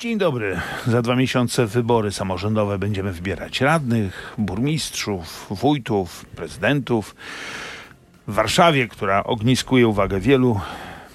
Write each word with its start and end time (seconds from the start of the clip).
Dzień 0.00 0.18
dobry. 0.18 0.60
Za 0.86 1.02
dwa 1.02 1.16
miesiące 1.16 1.66
wybory 1.66 2.12
samorządowe 2.12 2.78
będziemy 2.78 3.12
wybierać 3.12 3.60
radnych, 3.60 4.34
burmistrzów, 4.38 5.46
wójtów, 5.50 6.24
prezydentów. 6.24 7.14
W 8.28 8.34
Warszawie, 8.34 8.88
która 8.88 9.24
ogniskuje 9.24 9.88
uwagę 9.88 10.20
wielu, 10.20 10.60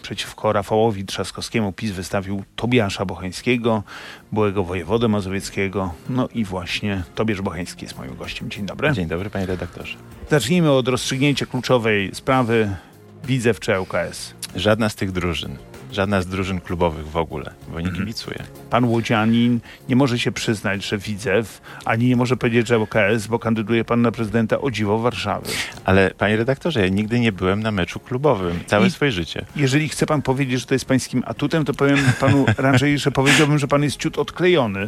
przeciwko 0.02 0.54
Rafałowi 0.54 1.06
Trzaskowskiemu 1.06 1.74
PiS 1.74 1.92
wystawił 1.92 2.44
Tobiasza 2.56 3.06
Bocheńskiego, 3.06 3.84
byłego 4.32 4.64
wojewodę 4.64 5.08
mazowieckiego. 5.08 5.94
No 6.10 6.28
i 6.34 6.44
właśnie 6.44 7.04
Tobiasz 7.16 7.42
Bocheński 7.42 7.86
jest 7.86 7.98
moim 7.98 8.16
gościem. 8.16 8.50
Dzień 8.50 8.66
dobry. 8.66 8.92
Dzień 8.94 9.08
dobry, 9.08 9.30
panie 9.30 9.46
redaktorze. 9.46 9.98
Zacznijmy 10.30 10.72
od 10.72 10.88
rozstrzygnięcia 10.88 11.46
kluczowej 11.46 12.16
sprawy 12.16 12.76
Widzew 13.24 13.60
czy 13.60 13.80
ŁKS. 13.80 14.34
Żadna 14.56 14.90
z 14.90 14.96
tych 14.96 15.12
drużyn 15.12 15.58
żadna 15.96 16.22
z 16.22 16.28
drużyn 16.28 16.62
klubowych 16.62 17.08
w 17.08 17.18
ogóle, 17.18 17.52
bo 17.68 17.80
nie 17.80 17.88
mhm. 17.88 17.96
kibicuje. 17.96 18.44
Pan 18.70 18.86
Łodzianin 18.86 19.60
nie 19.90 19.96
może 19.96 20.20
się 20.20 20.32
przyznać, 20.32 20.86
że 20.86 20.98
Widzew, 20.98 21.62
ani 21.86 22.08
nie 22.08 22.16
może 22.16 22.38
powiedzieć, 22.38 22.68
że 22.68 22.78
OKS, 22.78 23.28
bo 23.28 23.40
kandyduje 23.40 23.86
pan 23.86 24.02
na 24.02 24.12
prezydenta 24.12 24.62
o 24.62 24.72
dziwo 24.72 25.00
Warszawy. 25.00 25.48
Ale 25.86 26.12
panie 26.18 26.38
redaktorze, 26.38 26.82
ja 26.82 26.88
nigdy 26.88 27.20
nie 27.20 27.32
byłem 27.32 27.64
na 27.64 27.72
meczu 27.72 28.00
klubowym, 28.00 28.60
całe 28.66 28.88
I 28.88 28.92
swoje 28.92 29.12
życie. 29.12 29.46
Jeżeli 29.56 29.90
chce 29.90 30.06
pan 30.06 30.22
powiedzieć, 30.22 30.60
że 30.60 30.66
to 30.66 30.76
jest 30.76 30.86
pańskim 30.86 31.24
atutem, 31.26 31.66
to 31.66 31.74
powiem 31.74 31.98
panu 32.20 32.46
raczej, 32.58 33.00
że 33.00 33.12
powiedziałbym, 33.12 33.60
że 33.60 33.68
pan 33.68 33.84
jest 33.84 33.98
ciut 33.98 34.18
odklejony. 34.18 34.88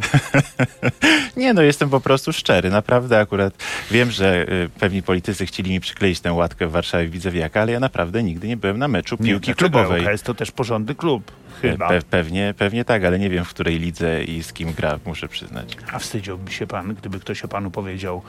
nie, 1.36 1.54
no 1.54 1.62
jestem 1.62 1.90
po 1.90 2.00
prostu 2.00 2.32
szczery. 2.32 2.70
Naprawdę 2.70 3.20
akurat 3.20 3.54
wiem, 3.90 4.10
że 4.10 4.52
y, 4.52 4.68
pewni 4.80 5.02
politycy 5.02 5.46
chcieli 5.46 5.70
mi 5.70 5.80
przykleić 5.80 6.20
tę 6.20 6.32
łatkę 6.32 6.66
w 6.66 6.70
Warszawie 6.70 7.08
Widzewiaka, 7.08 7.60
ale 7.60 7.72
ja 7.72 7.80
naprawdę 7.80 8.22
nigdy 8.22 8.48
nie 8.48 8.56
byłem 8.56 8.78
na 8.78 8.88
meczu 8.88 9.16
piłki 9.16 9.50
nie, 9.50 9.54
klubowej. 9.54 10.06
OKS 10.06 10.22
to 10.22 10.34
też 10.34 10.50
porządny 10.50 10.94
klub, 10.98 11.32
chyba. 11.62 11.88
Pe 11.88 12.02
pewnie, 12.02 12.54
pewnie 12.58 12.84
tak, 12.84 13.04
ale 13.04 13.18
nie 13.18 13.30
wiem 13.30 13.44
w 13.44 13.48
której 13.48 13.78
lidze 13.78 14.24
i 14.24 14.42
z 14.42 14.52
kim 14.52 14.72
gra, 14.72 14.98
muszę 15.06 15.28
przyznać. 15.28 15.76
A 15.92 15.98
wstydziłby 15.98 16.52
się 16.52 16.66
pan, 16.66 16.94
gdyby 16.94 17.20
ktoś 17.20 17.44
o 17.44 17.48
panu 17.48 17.70
powiedział 17.70 18.22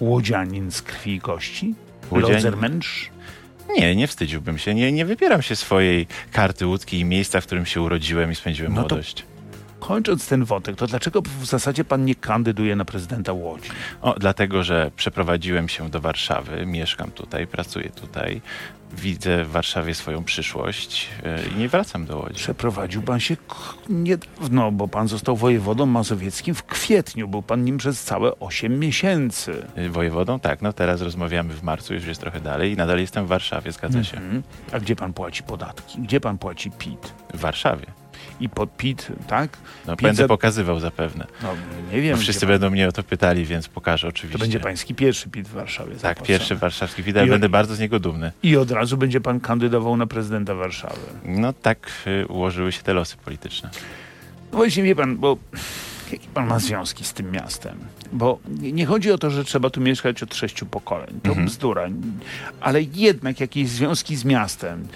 łodzianin 0.00 0.70
z 0.70 0.82
krwi 0.82 1.14
i 1.14 1.20
kości? 1.20 1.74
Łodzianin... 2.10 2.80
Nie, 3.76 3.96
nie 3.96 4.06
wstydziłbym 4.06 4.58
się. 4.58 4.74
Nie, 4.74 4.92
nie 4.92 5.04
wybieram 5.04 5.42
się 5.42 5.56
swojej 5.56 6.06
karty 6.32 6.66
łódzkiej 6.66 7.00
i 7.00 7.04
miejsca, 7.04 7.40
w 7.40 7.46
którym 7.46 7.66
się 7.66 7.82
urodziłem 7.82 8.32
i 8.32 8.34
spędziłem 8.34 8.74
no 8.74 8.80
młodość. 8.80 9.24
Kończąc 9.80 10.28
ten 10.28 10.44
wątek, 10.44 10.76
to 10.76 10.86
dlaczego 10.86 11.22
w 11.40 11.46
zasadzie 11.46 11.84
pan 11.84 12.04
nie 12.04 12.14
kandyduje 12.14 12.76
na 12.76 12.84
prezydenta 12.84 13.32
Łodzi? 13.32 13.70
O, 14.02 14.14
dlatego, 14.18 14.62
że 14.62 14.90
przeprowadziłem 14.96 15.68
się 15.68 15.90
do 15.90 16.00
Warszawy, 16.00 16.66
mieszkam 16.66 17.10
tutaj, 17.10 17.46
pracuję 17.46 17.90
tutaj, 17.90 18.40
widzę 18.94 19.44
w 19.44 19.50
Warszawie 19.50 19.94
swoją 19.94 20.24
przyszłość 20.24 21.08
e, 21.22 21.46
i 21.46 21.58
nie 21.58 21.68
wracam 21.68 22.06
do 22.06 22.18
Łodzi. 22.18 22.34
Przeprowadził 22.34 23.02
pan 23.02 23.20
się 23.20 23.36
niedawno, 23.88 24.72
bo 24.72 24.88
pan 24.88 25.08
został 25.08 25.36
wojewodą 25.36 25.86
mazowieckim 25.86 26.54
w 26.54 26.62
kwietniu. 26.62 27.28
Był 27.28 27.42
pan 27.42 27.64
nim 27.64 27.78
przez 27.78 28.02
całe 28.02 28.38
8 28.38 28.78
miesięcy. 28.78 29.66
E, 29.74 29.88
wojewodą? 29.88 30.40
Tak. 30.40 30.62
No 30.62 30.72
teraz 30.72 31.00
rozmawiamy 31.00 31.54
w 31.54 31.62
marcu, 31.62 31.94
już 31.94 32.06
jest 32.06 32.20
trochę 32.20 32.40
dalej 32.40 32.72
i 32.72 32.76
nadal 32.76 32.98
jestem 32.98 33.24
w 33.24 33.28
Warszawie, 33.28 33.72
zgadza 33.72 34.04
się. 34.04 34.16
Mhm. 34.16 34.42
A 34.72 34.80
gdzie 34.80 34.96
pan 34.96 35.12
płaci 35.12 35.42
podatki? 35.42 35.98
Gdzie 35.98 36.20
pan 36.20 36.38
płaci 36.38 36.70
PIT? 36.70 37.14
W 37.34 37.40
Warszawie 37.40 37.86
i 38.40 38.48
pod 38.48 38.76
PIT, 38.76 39.08
tak? 39.26 39.58
No, 39.86 39.96
będę 39.96 40.22
za... 40.22 40.28
pokazywał 40.28 40.80
zapewne. 40.80 41.26
No, 41.42 41.48
nie 41.92 42.00
wiem. 42.00 42.16
Bo 42.16 42.22
wszyscy 42.22 42.46
będą 42.46 42.70
mnie 42.70 42.88
o 42.88 42.92
to 42.92 43.02
pytali, 43.02 43.44
więc 43.44 43.68
pokażę 43.68 44.08
oczywiście. 44.08 44.38
To 44.38 44.44
będzie 44.44 44.60
pański 44.60 44.94
pierwszy 44.94 45.28
PIT 45.28 45.48
w 45.48 45.52
Warszawie. 45.52 45.96
Tak, 45.96 46.22
pierwszy 46.22 46.56
warszawski 46.56 47.02
PIT, 47.02 47.16
ale 47.16 47.26
będę 47.26 47.48
bardzo 47.48 47.74
z 47.74 47.80
niego 47.80 48.00
dumny. 48.00 48.32
I 48.42 48.56
od 48.56 48.70
razu 48.70 48.96
będzie 48.96 49.20
pan 49.20 49.40
kandydował 49.40 49.96
na 49.96 50.06
prezydenta 50.06 50.54
Warszawy. 50.54 51.00
No 51.24 51.52
tak 51.52 51.90
y, 52.06 52.26
ułożyły 52.26 52.72
się 52.72 52.82
te 52.82 52.94
losy 52.94 53.16
polityczne. 53.16 53.70
No 54.52 54.58
właśnie 54.58 54.82
wie 54.82 54.96
pan, 54.96 55.16
bo 55.16 55.36
jakie 56.14 56.28
pan 56.34 56.46
ma 56.46 56.58
związki 56.58 57.04
z 57.04 57.12
tym 57.12 57.30
miastem? 57.30 57.78
Bo 58.12 58.38
nie 58.58 58.86
chodzi 58.86 59.12
o 59.12 59.18
to, 59.18 59.30
że 59.30 59.44
trzeba 59.44 59.70
tu 59.70 59.80
mieszkać 59.80 60.22
od 60.22 60.34
sześciu 60.34 60.66
pokoleń. 60.66 61.20
To 61.22 61.28
mhm. 61.28 61.46
bzdura. 61.46 61.88
Ale 62.60 62.82
jednak 62.82 63.40
jakieś 63.40 63.68
związki 63.68 64.16
z 64.16 64.24
miastem. 64.24 64.88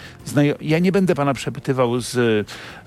Ja 0.61 0.79
nie 0.79 0.93
będę 0.93 1.15
pana 1.15 1.35
przepytywał 1.35 2.01
z 2.01 2.17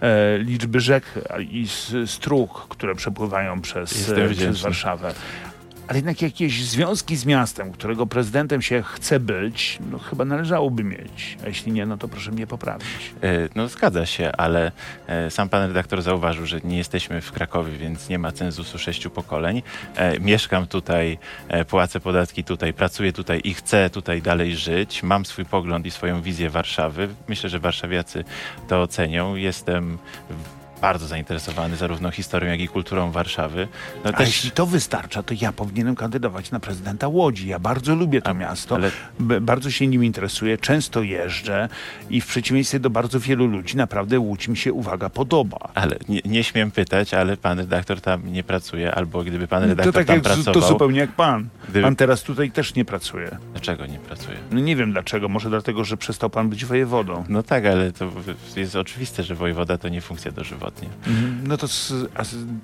e, 0.01 0.37
liczby 0.37 0.79
rzek 0.79 1.03
i 1.51 1.67
z 1.67 2.09
strug, 2.09 2.67
które 2.69 2.95
przepływają 2.95 3.61
przez, 3.61 4.09
e, 4.09 4.29
przez 4.29 4.61
Warszawę 4.61 5.13
ale 5.91 5.97
jednak 5.97 6.21
jakieś 6.21 6.65
związki 6.65 7.15
z 7.15 7.25
miastem, 7.25 7.71
którego 7.71 8.05
prezydentem 8.05 8.61
się 8.61 8.83
chce 8.83 9.19
być, 9.19 9.79
no 9.91 9.99
chyba 9.99 10.25
należałoby 10.25 10.83
mieć. 10.83 11.37
A 11.43 11.47
jeśli 11.47 11.71
nie, 11.71 11.85
no 11.85 11.97
to 11.97 12.07
proszę 12.07 12.31
mnie 12.31 12.47
poprawić. 12.47 13.13
E, 13.23 13.49
no 13.55 13.67
zgadza 13.67 14.05
się, 14.05 14.31
ale 14.31 14.71
e, 15.07 15.31
sam 15.31 15.49
pan 15.49 15.67
redaktor 15.67 16.01
zauważył, 16.01 16.45
że 16.45 16.61
nie 16.63 16.77
jesteśmy 16.77 17.21
w 17.21 17.31
Krakowie, 17.31 17.71
więc 17.77 18.09
nie 18.09 18.19
ma 18.19 18.31
cenzusu 18.31 18.79
sześciu 18.79 19.09
pokoleń. 19.09 19.61
E, 19.95 20.19
mieszkam 20.19 20.67
tutaj, 20.67 21.17
płacę 21.67 21.99
podatki 21.99 22.43
tutaj, 22.43 22.73
pracuję 22.73 23.13
tutaj 23.13 23.41
i 23.43 23.53
chcę 23.53 23.89
tutaj 23.89 24.21
dalej 24.21 24.55
żyć. 24.55 25.03
Mam 25.03 25.25
swój 25.25 25.45
pogląd 25.45 25.85
i 25.85 25.91
swoją 25.91 26.21
wizję 26.21 26.49
Warszawy. 26.49 27.09
Myślę, 27.27 27.49
że 27.49 27.59
warszawiacy 27.59 28.23
to 28.67 28.81
ocenią. 28.81 29.35
Jestem 29.35 29.97
bardzo 30.81 31.07
zainteresowany 31.07 31.75
zarówno 31.75 32.11
historią, 32.11 32.49
jak 32.49 32.59
i 32.59 32.67
kulturą 32.67 33.11
Warszawy. 33.11 33.67
No 34.03 34.09
A 34.09 34.13
też... 34.13 34.27
jeśli 34.27 34.51
to 34.51 34.65
wystarcza, 34.65 35.23
to 35.23 35.33
ja 35.41 35.51
powinienem 35.51 35.95
kandydować 35.95 36.51
na 36.51 36.59
prezydenta 36.59 37.07
Łodzi. 37.07 37.47
Ja 37.47 37.59
bardzo 37.59 37.95
lubię 37.95 38.21
to 38.21 38.29
A, 38.29 38.33
miasto, 38.33 38.75
ale... 38.75 38.91
bardzo 39.41 39.71
się 39.71 39.87
nim 39.87 40.03
interesuję, 40.03 40.57
często 40.57 41.01
jeżdżę 41.03 41.69
i 42.09 42.21
w 42.21 42.27
przeciwieństwie 42.27 42.79
do 42.79 42.89
bardzo 42.89 43.19
wielu 43.19 43.47
ludzi 43.47 43.77
naprawdę 43.77 44.19
Łódź 44.19 44.47
mi 44.47 44.57
się, 44.57 44.73
uwaga, 44.73 45.09
podoba. 45.09 45.57
Ale 45.73 45.95
nie, 46.09 46.21
nie 46.25 46.43
śmiem 46.43 46.71
pytać, 46.71 47.13
ale 47.13 47.37
pan 47.37 47.59
redaktor 47.59 48.01
tam 48.01 48.33
nie 48.33 48.43
pracuje, 48.43 48.95
albo 48.95 49.23
gdyby 49.23 49.47
pan 49.47 49.63
redaktor 49.63 49.93
to 49.93 49.99
tak 49.99 50.07
tam 50.07 50.15
jak, 50.15 50.23
pracował... 50.23 50.53
To 50.53 50.67
zupełnie 50.67 50.99
jak 50.99 51.11
pan. 51.11 51.49
Gdyby... 51.69 51.81
Pan 51.81 51.95
teraz 51.95 52.23
tutaj 52.23 52.51
też 52.51 52.75
nie 52.75 52.85
pracuje. 52.85 53.37
Dlaczego 53.51 53.85
nie 53.85 53.99
pracuje? 53.99 54.37
No 54.51 54.59
nie 54.59 54.75
wiem 54.75 54.91
dlaczego, 54.91 55.29
może 55.29 55.49
dlatego, 55.49 55.83
że 55.83 55.97
przestał 55.97 56.29
pan 56.29 56.49
być 56.49 56.65
wojewodą. 56.65 57.23
No 57.29 57.43
tak, 57.43 57.65
ale 57.65 57.91
to 57.91 58.11
jest 58.55 58.75
oczywiste, 58.75 59.23
że 59.23 59.35
wojewoda 59.35 59.77
to 59.77 59.89
nie 59.89 60.01
funkcja 60.01 60.31
dożywotna. 60.31 60.70
Mhm. 61.07 61.47
No 61.47 61.57
to, 61.57 61.67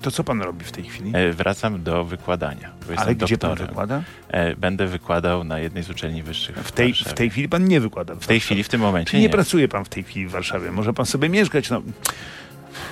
to 0.02 0.10
co 0.10 0.24
pan 0.24 0.42
robi 0.42 0.64
w 0.64 0.72
tej 0.72 0.84
chwili? 0.84 1.12
E, 1.14 1.32
wracam 1.32 1.82
do 1.82 2.04
wykładania. 2.04 2.70
Ale 2.96 3.14
gdzie 3.14 3.36
doktorem. 3.36 3.56
pan 3.56 3.66
wykłada? 3.66 4.02
E, 4.28 4.56
będę 4.56 4.86
wykładał 4.86 5.44
na 5.44 5.58
jednej 5.58 5.82
z 5.82 5.90
uczelni 5.90 6.22
wyższych 6.22 6.56
w, 6.56 6.72
tej, 6.72 6.94
w, 6.94 6.98
w 6.98 7.12
tej 7.12 7.30
chwili 7.30 7.48
pan 7.48 7.64
nie 7.64 7.80
wykłada. 7.80 8.14
W, 8.14 8.18
w 8.18 8.26
tej 8.26 8.40
chwili, 8.40 8.62
w 8.62 8.68
tym 8.68 8.80
momencie 8.80 9.16
nie. 9.16 9.22
nie 9.22 9.30
pracuje 9.30 9.68
pan 9.68 9.84
w 9.84 9.88
tej 9.88 10.04
chwili 10.04 10.26
w 10.26 10.30
Warszawie. 10.30 10.72
Może 10.72 10.92
pan 10.92 11.06
sobie 11.06 11.28
mieszkać, 11.28 11.70
no 11.70 11.82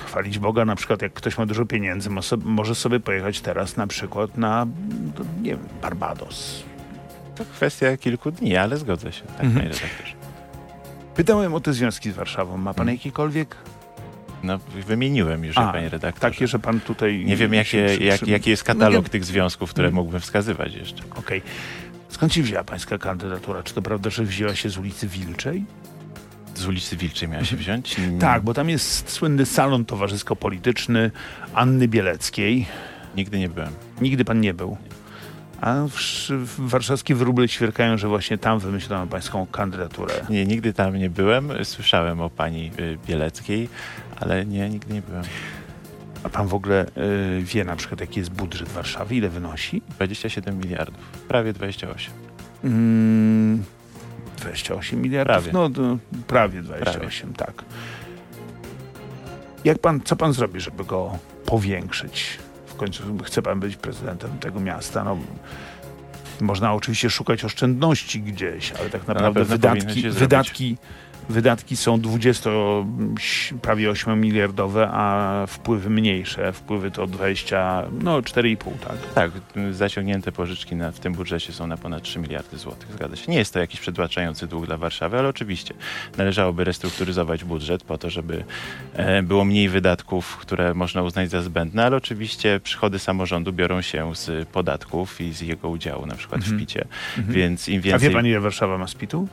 chwalić 0.05 0.39
Boga, 0.39 0.65
na 0.65 0.75
przykład 0.75 1.01
jak 1.01 1.13
ktoś 1.13 1.37
ma 1.37 1.45
dużo 1.45 1.65
pieniędzy, 1.65 2.09
może 2.43 2.75
sobie 2.75 2.99
pojechać 2.99 3.41
teraz 3.41 3.77
na 3.77 3.87
przykład 3.87 4.37
na, 4.37 4.67
nie 5.41 5.51
wiem, 5.51 5.59
Barbados. 5.81 6.63
To 7.35 7.45
kwestia 7.45 7.97
kilku 7.97 8.31
dni, 8.31 8.55
ale 8.57 8.77
zgodzę 8.77 9.11
się, 9.11 9.23
tak, 9.23 9.45
mhm. 9.45 9.69
Pytałem 11.15 11.53
o 11.53 11.59
te 11.59 11.73
związki 11.73 12.11
z 12.11 12.15
Warszawą. 12.15 12.57
Ma 12.57 12.73
pan 12.73 12.85
hmm. 12.85 12.95
jakiekolwiek 12.95 13.55
no, 14.43 14.59
wymieniłem 14.87 15.45
już, 15.45 15.57
A, 15.57 15.71
panie 15.71 15.89
redaktorze. 15.89 16.31
Takie, 16.31 16.47
że 16.47 16.59
pan 16.59 16.79
tutaj... 16.79 17.25
Nie 17.25 17.35
wiem, 17.35 17.53
jakie, 17.53 17.97
jak, 17.97 18.27
jaki 18.27 18.49
jest 18.49 18.63
katalog 18.63 19.03
no, 19.03 19.09
tych 19.09 19.25
związków, 19.25 19.69
które 19.69 19.87
hmm. 19.87 19.95
mógłbym 19.95 20.21
wskazywać 20.21 20.75
jeszcze. 20.75 21.03
Okej. 21.03 21.19
Okay. 21.19 21.41
Skąd 22.09 22.33
się 22.33 22.41
wzięła 22.41 22.63
pańska 22.63 22.97
kandydatura? 22.97 23.63
Czy 23.63 23.73
to 23.73 23.81
prawda, 23.81 24.09
że 24.09 24.23
wzięła 24.23 24.55
się 24.55 24.69
z 24.69 24.77
ulicy 24.77 25.07
Wilczej? 25.07 25.65
Z 26.55 26.67
ulicy 26.67 26.97
Wilczej 26.97 27.29
miała 27.29 27.43
się 27.43 27.57
mhm. 27.57 27.81
wziąć? 27.81 27.95
Tak, 28.19 28.43
bo 28.43 28.53
tam 28.53 28.69
jest 28.69 29.09
słynny 29.09 29.45
salon 29.45 29.85
towarzysko-polityczny 29.85 31.11
Anny 31.53 31.87
Bieleckiej. 31.87 32.65
Nigdy 33.15 33.39
nie 33.39 33.49
byłem. 33.49 33.71
Nigdy 34.01 34.25
pan 34.25 34.41
nie 34.41 34.53
był? 34.53 34.77
A 35.61 35.75
warszawskie 36.57 37.15
wróble 37.15 37.49
ćwierkają, 37.49 37.97
że 37.97 38.07
właśnie 38.07 38.37
tam 38.37 38.59
wymyślono 38.59 39.07
pańską 39.07 39.47
kandydaturę. 39.47 40.13
Nie, 40.29 40.45
nigdy 40.45 40.73
tam 40.73 40.97
nie 40.97 41.09
byłem. 41.09 41.51
Słyszałem 41.63 42.21
o 42.21 42.29
pani 42.29 42.71
y, 42.79 42.97
Bieleckiej, 43.07 43.69
ale 44.19 44.45
nie, 44.45 44.69
nigdy 44.69 44.93
nie 44.93 45.01
byłem. 45.01 45.23
A 46.23 46.29
pan 46.29 46.47
w 46.47 46.53
ogóle 46.53 46.85
y, 46.85 47.41
wie 47.41 47.63
na 47.63 47.75
przykład, 47.75 48.01
jaki 48.01 48.19
jest 48.19 48.31
budżet 48.31 48.69
Warszawy? 48.69 49.15
Ile 49.15 49.29
wynosi? 49.29 49.81
27 49.89 50.57
miliardów. 50.57 51.11
Prawie 51.27 51.53
28. 51.53 52.13
Mm, 52.63 53.63
28 54.37 55.01
miliardów? 55.01 55.33
Prawie. 55.33 55.51
No, 55.53 55.69
no 55.83 55.97
prawie 56.27 56.61
28, 56.61 57.33
prawie. 57.33 57.53
tak. 57.53 57.65
Jak 59.63 59.79
pan, 59.79 60.01
co 60.01 60.15
pan 60.15 60.33
zrobi, 60.33 60.59
żeby 60.59 60.85
go 60.85 61.17
powiększyć? 61.45 62.39
końcu 62.77 63.03
chce 63.23 63.41
pan 63.41 63.59
być 63.59 63.75
prezydentem 63.75 64.39
tego 64.39 64.59
miasta. 64.59 65.03
No, 65.03 65.17
można 66.41 66.73
oczywiście 66.73 67.09
szukać 67.09 67.45
oszczędności 67.45 68.21
gdzieś, 68.21 68.71
ale 68.71 68.89
tak 68.89 69.07
naprawdę 69.07 69.39
na 69.39 69.45
wydatki, 69.45 70.09
wydatki 70.09 70.77
wydatki 71.29 71.77
są 71.77 71.99
20, 72.01 72.49
prawie 73.61 73.89
8 73.89 74.21
miliardowe, 74.21 74.89
a 74.91 75.45
wpływy 75.47 75.89
mniejsze. 75.89 76.53
Wpływy 76.53 76.91
to 76.91 77.07
20, 77.07 77.83
no 78.01 78.21
4,5, 78.21 78.57
tak? 78.87 78.97
Tak, 79.15 79.31
zaciągnięte 79.71 80.31
pożyczki 80.31 80.75
na, 80.75 80.91
w 80.91 80.99
tym 80.99 81.13
budżecie 81.13 81.53
są 81.53 81.67
na 81.67 81.77
ponad 81.77 82.03
3 82.03 82.19
miliardy 82.19 82.57
złotych, 82.57 82.91
zgadza 82.93 83.15
się. 83.15 83.31
Nie 83.31 83.37
jest 83.37 83.53
to 83.53 83.59
jakiś 83.59 83.79
przedłaczający 83.79 84.47
dług 84.47 84.65
dla 84.65 84.77
Warszawy, 84.77 85.19
ale 85.19 85.29
oczywiście 85.29 85.73
należałoby 86.17 86.63
restrukturyzować 86.63 87.43
budżet 87.43 87.83
po 87.83 87.97
to, 87.97 88.09
żeby 88.09 88.43
e, 88.93 89.23
było 89.23 89.45
mniej 89.45 89.69
wydatków, 89.69 90.37
które 90.37 90.73
można 90.73 91.01
uznać 91.01 91.29
za 91.29 91.41
zbędne, 91.41 91.85
ale 91.85 91.97
oczywiście 91.97 92.59
przychody 92.63 92.99
samorządu 92.99 93.53
biorą 93.53 93.81
się 93.81 94.15
z 94.15 94.47
podatków 94.49 95.21
i 95.21 95.33
z 95.33 95.41
jego 95.41 95.69
udziału 95.69 96.05
na 96.05 96.15
przykład 96.15 96.41
Mhm. 96.41 96.57
w 96.57 96.59
PIT-cie, 96.59 96.85
więc 97.17 97.69
im 97.69 97.79
A 97.79 97.81
więcej... 97.83 98.09
wie 98.09 98.15
pan, 98.15 98.25
ile 98.27 98.39
Warszawa 98.39 98.77
ma 98.77 98.87
z 98.87 98.95
PIT-u? 98.95 99.27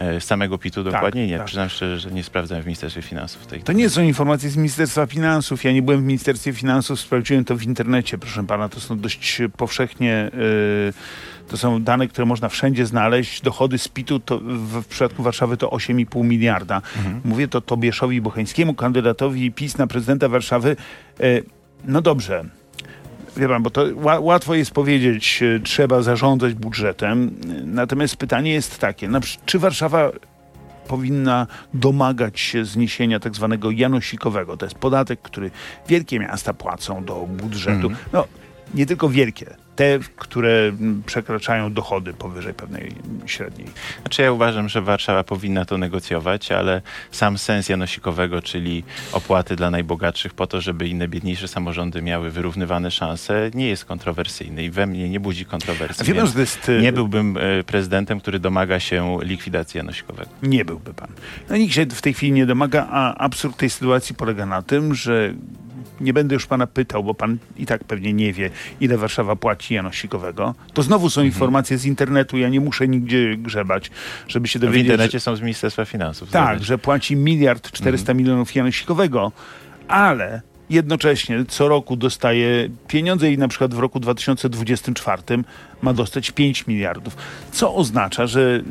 E, 0.00 0.20
Samego 0.20 0.58
PIT-u 0.58 0.84
dokładnie 0.84 1.26
nie. 1.26 1.36
tak. 1.36 1.46
Przyznam 1.46 1.68
szczerze, 1.68 1.98
że 1.98 2.10
nie 2.10 2.24
sprawdzałem 2.24 2.62
w 2.62 2.66
Ministerstwie 2.66 3.02
Finansów 3.02 3.46
tej 3.46 3.62
To 3.62 3.72
nie 3.72 3.90
są 3.90 4.02
informacje 4.02 4.50
z 4.50 4.56
Ministerstwa 4.56 5.06
Finansów. 5.06 5.64
Ja 5.64 5.72
nie 5.72 5.82
byłem 5.82 6.00
w 6.00 6.04
Ministerstwie 6.04 6.52
Finansów, 6.52 7.00
sprawdziłem 7.00 7.44
to 7.44 7.56
w 7.56 7.62
internecie, 7.62 8.18
proszę 8.18 8.46
pana. 8.46 8.68
To 8.68 8.80
są 8.80 8.98
dość 8.98 9.42
powszechnie, 9.56 10.30
yy, 10.34 10.92
to 11.48 11.56
są 11.56 11.82
dane, 11.82 12.08
które 12.08 12.26
można 12.26 12.48
wszędzie 12.48 12.86
znaleźć. 12.86 13.40
Dochody 13.40 13.78
z 13.78 13.88
PIT-u 13.88 14.20
to 14.20 14.38
w, 14.38 14.82
w 14.82 14.86
przypadku 14.86 15.22
Warszawy 15.22 15.56
to 15.56 15.68
8,5 15.68 16.24
miliarda. 16.24 16.82
Mówię 17.24 17.48
to 17.48 17.60
Tobieszowi 17.60 18.20
Bocheńskiemu, 18.20 18.74
kandydatowi 18.74 19.52
PiS 19.52 19.78
na 19.78 19.86
prezydenta 19.86 20.28
Warszawy. 20.28 20.76
Yy, 21.18 21.44
no 21.84 22.02
dobrze. 22.02 22.44
Wie 23.36 23.48
pan, 23.48 23.62
bo 23.62 23.70
to 23.70 23.84
ła, 23.94 24.20
łatwo 24.20 24.54
jest 24.54 24.70
powiedzieć, 24.70 25.40
yy, 25.40 25.60
trzeba 25.60 26.02
zarządzać 26.02 26.54
budżetem. 26.54 27.36
Natomiast 27.64 28.16
pytanie 28.16 28.52
jest 28.52 28.78
takie, 28.78 29.08
czy 29.46 29.58
Warszawa 29.58 30.10
powinna 30.88 31.46
domagać 31.74 32.40
się 32.40 32.64
zniesienia 32.64 33.20
tak 33.20 33.34
zwanego 33.34 33.70
janosikowego. 33.70 34.56
To 34.56 34.66
jest 34.66 34.78
podatek, 34.78 35.22
który 35.22 35.50
wielkie 35.88 36.18
miasta 36.20 36.54
płacą 36.54 37.04
do 37.04 37.26
budżetu. 37.26 37.86
Mhm. 37.86 37.96
No, 38.12 38.24
nie 38.74 38.86
tylko 38.86 39.08
wielkie, 39.08 39.56
te, 39.80 39.98
które 40.16 40.72
przekraczają 41.06 41.72
dochody 41.72 42.12
powyżej 42.12 42.54
pewnej 42.54 42.92
średniej. 43.26 43.66
Znaczy 44.00 44.22
ja 44.22 44.32
uważam, 44.32 44.68
że 44.68 44.82
Warszawa 44.82 45.24
powinna 45.24 45.64
to 45.64 45.78
negocjować, 45.78 46.52
ale 46.52 46.82
sam 47.10 47.38
sens 47.38 47.68
janosikowego, 47.68 48.42
czyli 48.42 48.84
opłaty 49.12 49.56
dla 49.56 49.70
najbogatszych 49.70 50.34
po 50.34 50.46
to, 50.46 50.60
żeby 50.60 50.88
inne 50.88 51.08
biedniejsze 51.08 51.48
samorządy 51.48 52.02
miały 52.02 52.30
wyrównywane 52.30 52.90
szanse, 52.90 53.50
nie 53.54 53.68
jest 53.68 53.84
kontrowersyjny 53.84 54.64
i 54.64 54.70
we 54.70 54.86
mnie 54.86 55.08
nie 55.08 55.20
budzi 55.20 55.44
kontrowersji. 55.44 56.02
A 56.02 56.04
wie 56.04 56.14
pan, 56.14 56.24
więc 56.24 56.34
że 56.34 56.40
jest... 56.40 56.68
y, 56.68 56.80
nie 56.82 56.92
byłbym 56.92 57.36
e, 57.36 57.64
prezydentem, 57.64 58.20
który 58.20 58.38
domaga 58.38 58.80
się 58.80 59.18
likwidacji 59.22 59.78
janosikowego. 59.78 60.30
Nie 60.42 60.64
byłby 60.64 60.94
pan. 60.94 61.08
No 61.50 61.56
nikt 61.56 61.74
się 61.74 61.86
w 61.86 62.02
tej 62.02 62.14
chwili 62.14 62.32
nie 62.32 62.46
domaga, 62.46 62.86
a 62.90 63.14
absurd 63.14 63.56
tej 63.56 63.70
sytuacji 63.70 64.14
polega 64.14 64.46
na 64.46 64.62
tym, 64.62 64.94
że 64.94 65.34
nie 66.00 66.12
będę 66.12 66.34
już 66.34 66.46
pana 66.46 66.66
pytał, 66.66 67.04
bo 67.04 67.14
pan 67.14 67.38
i 67.56 67.66
tak 67.66 67.84
pewnie 67.84 68.12
nie 68.12 68.32
wie, 68.32 68.50
ile 68.80 68.98
Warszawa 68.98 69.36
płaci 69.36 69.74
janosikowego. 69.74 70.54
To 70.74 70.82
znowu 70.82 71.10
są 71.10 71.22
informacje 71.22 71.78
z 71.78 71.84
internetu, 71.84 72.38
ja 72.38 72.48
nie 72.48 72.60
muszę 72.60 72.88
nigdzie 72.88 73.36
grzebać, 73.36 73.90
żeby 74.28 74.48
się 74.48 74.58
W 74.58 74.62
dowiedzieć. 74.62 74.86
że- 74.86 74.92
internecie 74.92 75.20
są 75.20 75.36
z 75.36 75.40
Ministerstwa 75.40 75.84
Finansów. 75.84 76.30
Tak, 76.30 76.64
że 76.64 76.78
płaci 76.78 77.16
miliard 77.16 77.70
400 77.72 78.14
milionów 78.14 78.54
janosikowego, 78.54 79.32
ale 79.88 80.42
jednocześnie 80.70 81.44
co 81.48 81.68
roku 81.68 81.96
dostaje 81.96 82.68
pieniądze 82.88 83.32
i 83.32 83.38
na 83.38 83.48
przykład 83.48 83.74
w 83.74 83.78
roku 83.78 84.00
2024 84.00 85.22
ma 85.82 85.92
dostać 85.92 86.30
5 86.30 86.66
miliardów, 86.66 87.16
co 87.52 87.74
oznacza, 87.74 88.26
że 88.26 88.62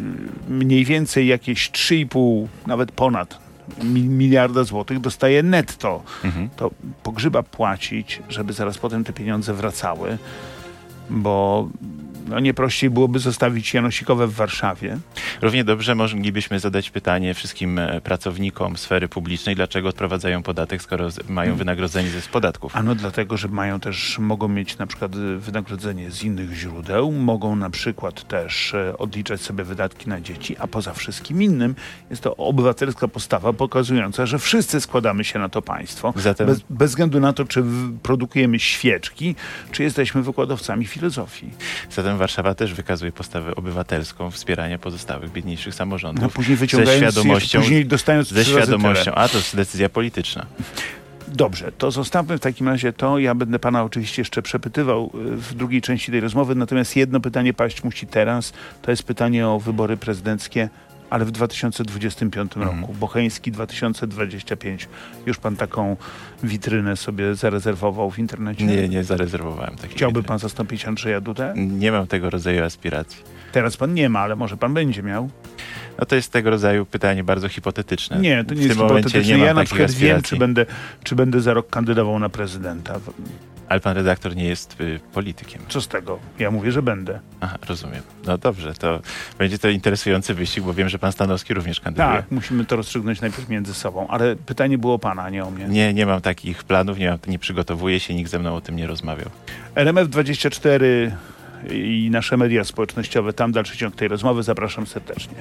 mniej 0.49 0.85
więcej 0.85 1.27
jakieś 1.27 1.71
3,5, 1.71 2.47
nawet 2.67 2.91
ponad 2.91 3.39
miliarda 3.83 4.63
złotych 4.63 4.99
dostaje 4.99 5.43
netto. 5.43 6.03
Mhm. 6.23 6.49
To 6.55 6.71
pogrzyba 7.03 7.43
płacić, 7.43 8.21
żeby 8.29 8.53
zaraz 8.53 8.77
potem 8.77 9.03
te 9.03 9.13
pieniądze 9.13 9.53
wracały, 9.53 10.17
bo 11.09 11.69
no 12.29 12.39
nie 12.39 12.53
prościej 12.53 12.89
byłoby 12.89 13.19
zostawić 13.19 13.73
janosikowe 13.73 14.27
w 14.27 14.33
Warszawie. 14.33 14.97
Równie 15.41 15.63
dobrze 15.63 15.95
moglibyśmy 15.95 16.59
zadać 16.59 16.89
pytanie 16.89 17.33
wszystkim 17.33 17.79
e, 17.79 18.01
pracownikom 18.01 18.77
sfery 18.77 19.07
publicznej, 19.07 19.55
dlaczego 19.55 19.89
odprowadzają 19.89 20.43
podatek, 20.43 20.81
skoro 20.81 21.07
mają 21.29 21.55
wynagrodzenie 21.55 22.09
ze 22.09 22.21
z 22.21 22.27
podatków. 22.27 22.75
Ano 22.75 22.95
dlatego, 22.95 23.37
że 23.37 23.47
mają 23.47 23.79
też, 23.79 24.19
mogą 24.19 24.47
mieć 24.47 24.77
na 24.77 24.87
przykład 24.87 25.15
y, 25.15 25.37
wynagrodzenie 25.37 26.11
z 26.11 26.23
innych 26.23 26.53
źródeł, 26.53 27.11
mogą 27.11 27.55
na 27.55 27.69
przykład 27.69 28.27
też 28.27 28.73
e, 28.73 28.97
odliczać 28.97 29.41
sobie 29.41 29.63
wydatki 29.63 30.09
na 30.09 30.21
dzieci, 30.21 30.57
a 30.57 30.67
poza 30.67 30.93
wszystkim 30.93 31.43
innym 31.43 31.75
jest 32.09 32.21
to 32.21 32.35
obywatelska 32.35 33.07
postawa 33.07 33.53
pokazująca, 33.53 34.25
że 34.25 34.39
wszyscy 34.39 34.81
składamy 34.81 35.23
się 35.23 35.39
na 35.39 35.49
to 35.49 35.61
państwo. 35.61 36.13
Zatem- 36.15 36.47
Bez, 36.47 36.59
bez 36.69 36.89
względu 36.91 37.19
na 37.19 37.33
to, 37.33 37.45
czy 37.45 37.63
produkujemy 38.03 38.59
świeczki, 38.59 39.35
czy 39.71 39.83
jesteśmy 39.83 40.23
wykładowcami 40.23 40.85
filozofii. 40.85 41.49
Zatem 41.91 42.17
Warszawa 42.19 42.55
też 42.55 42.73
wykazuje 42.73 43.11
postawę 43.11 43.55
obywatelską 43.55 44.31
wspierania 44.31 44.79
pozostałych, 44.79 45.31
biedniejszych 45.31 45.75
samorządów. 45.75 46.23
No 46.23 46.29
później 46.29 46.57
ze 46.57 46.61
wyciągając, 46.61 47.13
świadomością, 47.13 47.59
później 47.59 47.85
dostając 47.85 48.27
ze 48.27 48.45
świadomością, 48.45 49.11
a 49.15 49.27
to 49.29 49.37
jest 49.37 49.55
decyzja 49.55 49.89
polityczna. 49.89 50.45
Dobrze, 51.27 51.71
to 51.77 51.91
zostawmy 51.91 52.37
w 52.37 52.41
takim 52.41 52.67
razie 52.67 52.93
to. 52.93 53.19
Ja 53.19 53.35
będę 53.35 53.59
pana 53.59 53.83
oczywiście 53.83 54.21
jeszcze 54.21 54.41
przepytywał 54.41 55.11
y, 55.15 55.37
w 55.37 55.53
drugiej 55.53 55.81
części 55.81 56.11
tej 56.11 56.19
rozmowy, 56.21 56.55
natomiast 56.55 56.95
jedno 56.95 57.19
pytanie 57.19 57.53
paść 57.53 57.83
musi 57.83 58.07
teraz. 58.07 58.53
To 58.81 58.91
jest 58.91 59.03
pytanie 59.03 59.47
o 59.47 59.59
wybory 59.59 59.97
prezydenckie, 59.97 60.69
ale 61.09 61.25
w 61.25 61.31
2025 61.31 62.57
Mhm. 62.57 62.79
roku. 62.81 62.93
Bocheński 62.93 63.51
2025. 63.51 64.87
Już 65.25 65.37
pan 65.37 65.55
taką 65.55 65.97
witrynę 66.43 66.97
sobie 66.97 67.35
zarezerwował 67.35 68.11
w 68.11 68.19
internecie? 68.19 68.65
Nie, 68.65 68.89
nie 68.89 69.03
zarezerwowałem 69.03 69.75
takiej 69.75 69.89
Chciałby 69.97 70.13
witryny. 70.19 70.27
pan 70.27 70.39
zastąpić 70.39 70.85
Andrzeja 70.85 71.21
Dudę? 71.21 71.53
Nie 71.57 71.91
mam 71.91 72.07
tego 72.07 72.29
rodzaju 72.29 72.63
aspiracji. 72.63 73.23
Teraz 73.51 73.77
pan 73.77 73.93
nie 73.93 74.09
ma, 74.09 74.19
ale 74.19 74.35
może 74.35 74.57
pan 74.57 74.73
będzie 74.73 75.03
miał. 75.03 75.29
No 75.99 76.05
to 76.05 76.15
jest 76.15 76.31
tego 76.31 76.49
rodzaju 76.49 76.85
pytanie 76.85 77.23
bardzo 77.23 77.49
hipotetyczne. 77.49 78.19
Nie, 78.19 78.43
to 78.43 78.53
nie 78.53 78.61
jest 78.61 78.73
hipotetyczne. 78.79 79.37
nie 79.37 79.43
Ja 79.43 79.53
na 79.53 79.63
przykład 79.63 79.91
wiem, 79.91 79.95
aspiracji. 79.95 80.23
czy 80.29 80.37
będę, 80.37 80.65
czy 81.03 81.15
będę 81.15 81.41
za 81.41 81.53
rok 81.53 81.69
kandydował 81.69 82.19
na 82.19 82.29
prezydenta. 82.29 82.99
Ale 83.69 83.79
pan 83.79 83.95
redaktor 83.95 84.35
nie 84.35 84.45
jest 84.45 84.81
y, 84.81 84.99
politykiem. 85.13 85.61
Co 85.69 85.81
z 85.81 85.87
tego? 85.87 86.19
Ja 86.39 86.51
mówię, 86.51 86.71
że 86.71 86.81
będę. 86.81 87.19
Aha, 87.41 87.57
rozumiem. 87.69 88.01
No 88.25 88.37
dobrze, 88.37 88.73
to 88.73 88.99
będzie 89.37 89.57
to 89.59 89.69
interesujący 89.69 90.33
wyścig, 90.33 90.63
bo 90.63 90.73
wiem, 90.73 90.89
że 90.89 90.99
pan 90.99 91.11
Stanowski 91.11 91.53
również 91.53 91.79
kandyduje. 91.79 92.09
Tak, 92.15 92.31
musimy 92.31 92.65
to 92.65 92.75
rozstrzygnąć 92.75 93.21
najpierw 93.21 93.49
między 93.49 93.73
sobą, 93.73 94.07
ale 94.07 94.35
pytanie 94.35 94.77
było 94.77 94.93
o 94.93 94.99
pana, 94.99 95.23
a 95.23 95.29
nie 95.29 95.45
o 95.45 95.51
mnie. 95.51 95.65
Nie, 95.65 95.93
nie 95.93 96.05
mam 96.05 96.21
takich 96.21 96.63
planów, 96.63 96.97
nie, 96.97 97.09
mam, 97.09 97.19
nie 97.27 97.39
przygotowuję 97.39 97.99
się, 97.99 98.13
nikt 98.13 98.31
ze 98.31 98.39
mną 98.39 98.55
o 98.55 98.61
tym 98.61 98.75
nie 98.75 98.87
rozmawiał. 98.87 99.29
RMF24 99.75 101.11
i 101.71 102.09
nasze 102.11 102.37
media 102.37 102.63
społecznościowe, 102.63 103.33
tam 103.33 103.51
dalszy 103.51 103.77
ciąg 103.77 103.95
tej 103.95 104.07
rozmowy, 104.07 104.43
zapraszam 104.43 104.87
serdecznie. 104.87 105.35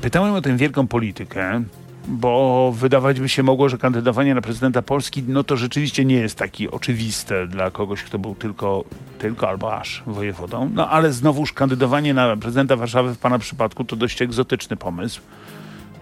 Pytałem 0.00 0.34
o 0.34 0.42
tę 0.42 0.56
wielką 0.56 0.86
politykę, 0.86 1.62
bo 2.08 2.72
wydawać 2.76 3.20
by 3.20 3.28
się 3.28 3.42
mogło, 3.42 3.68
że 3.68 3.78
kandydowanie 3.78 4.34
na 4.34 4.40
prezydenta 4.40 4.82
Polski, 4.82 5.22
no 5.28 5.44
to 5.44 5.56
rzeczywiście 5.56 6.04
nie 6.04 6.14
jest 6.14 6.38
taki 6.38 6.70
oczywiste 6.70 7.46
dla 7.46 7.70
kogoś, 7.70 8.02
kto 8.02 8.18
był 8.18 8.34
tylko, 8.34 8.84
tylko 9.18 9.48
albo 9.48 9.76
aż 9.76 10.02
wojewodą. 10.06 10.70
No 10.74 10.88
ale 10.88 11.12
znowuż 11.12 11.52
kandydowanie 11.52 12.14
na 12.14 12.36
prezydenta 12.36 12.76
Warszawy 12.76 13.14
w 13.14 13.18
pana 13.18 13.38
przypadku 13.38 13.84
to 13.84 13.96
dość 13.96 14.22
egzotyczny 14.22 14.76
pomysł. 14.76 15.20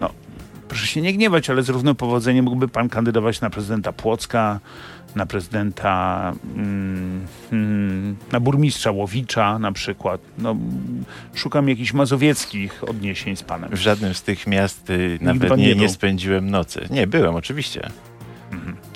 No, 0.00 0.10
proszę 0.70 0.86
się 0.86 1.00
nie 1.00 1.12
gniewać, 1.12 1.50
ale 1.50 1.62
z 1.62 1.68
równym 1.68 1.94
powodzeniem 1.94 2.44
mógłby 2.44 2.68
pan 2.68 2.88
kandydować 2.88 3.40
na 3.40 3.50
prezydenta 3.50 3.92
Płocka, 3.92 4.60
na 5.14 5.26
prezydenta, 5.26 6.32
mm, 6.56 7.26
mm, 7.52 8.16
na 8.32 8.40
burmistrza 8.40 8.90
Łowicza 8.90 9.58
na 9.58 9.72
przykład. 9.72 10.20
No, 10.38 10.56
szukam 11.34 11.68
jakichś 11.68 11.92
mazowieckich 11.92 12.84
odniesień 12.88 13.36
z 13.36 13.42
panem. 13.42 13.70
W 13.70 13.80
żadnym 13.80 14.14
z 14.14 14.22
tych 14.22 14.46
miast 14.46 14.90
y, 14.90 15.18
nawet 15.20 15.56
nie, 15.56 15.74
nie 15.74 15.88
spędziłem 15.88 16.50
nocy. 16.50 16.86
Nie, 16.90 17.06
byłem 17.06 17.34
oczywiście. 17.34 17.90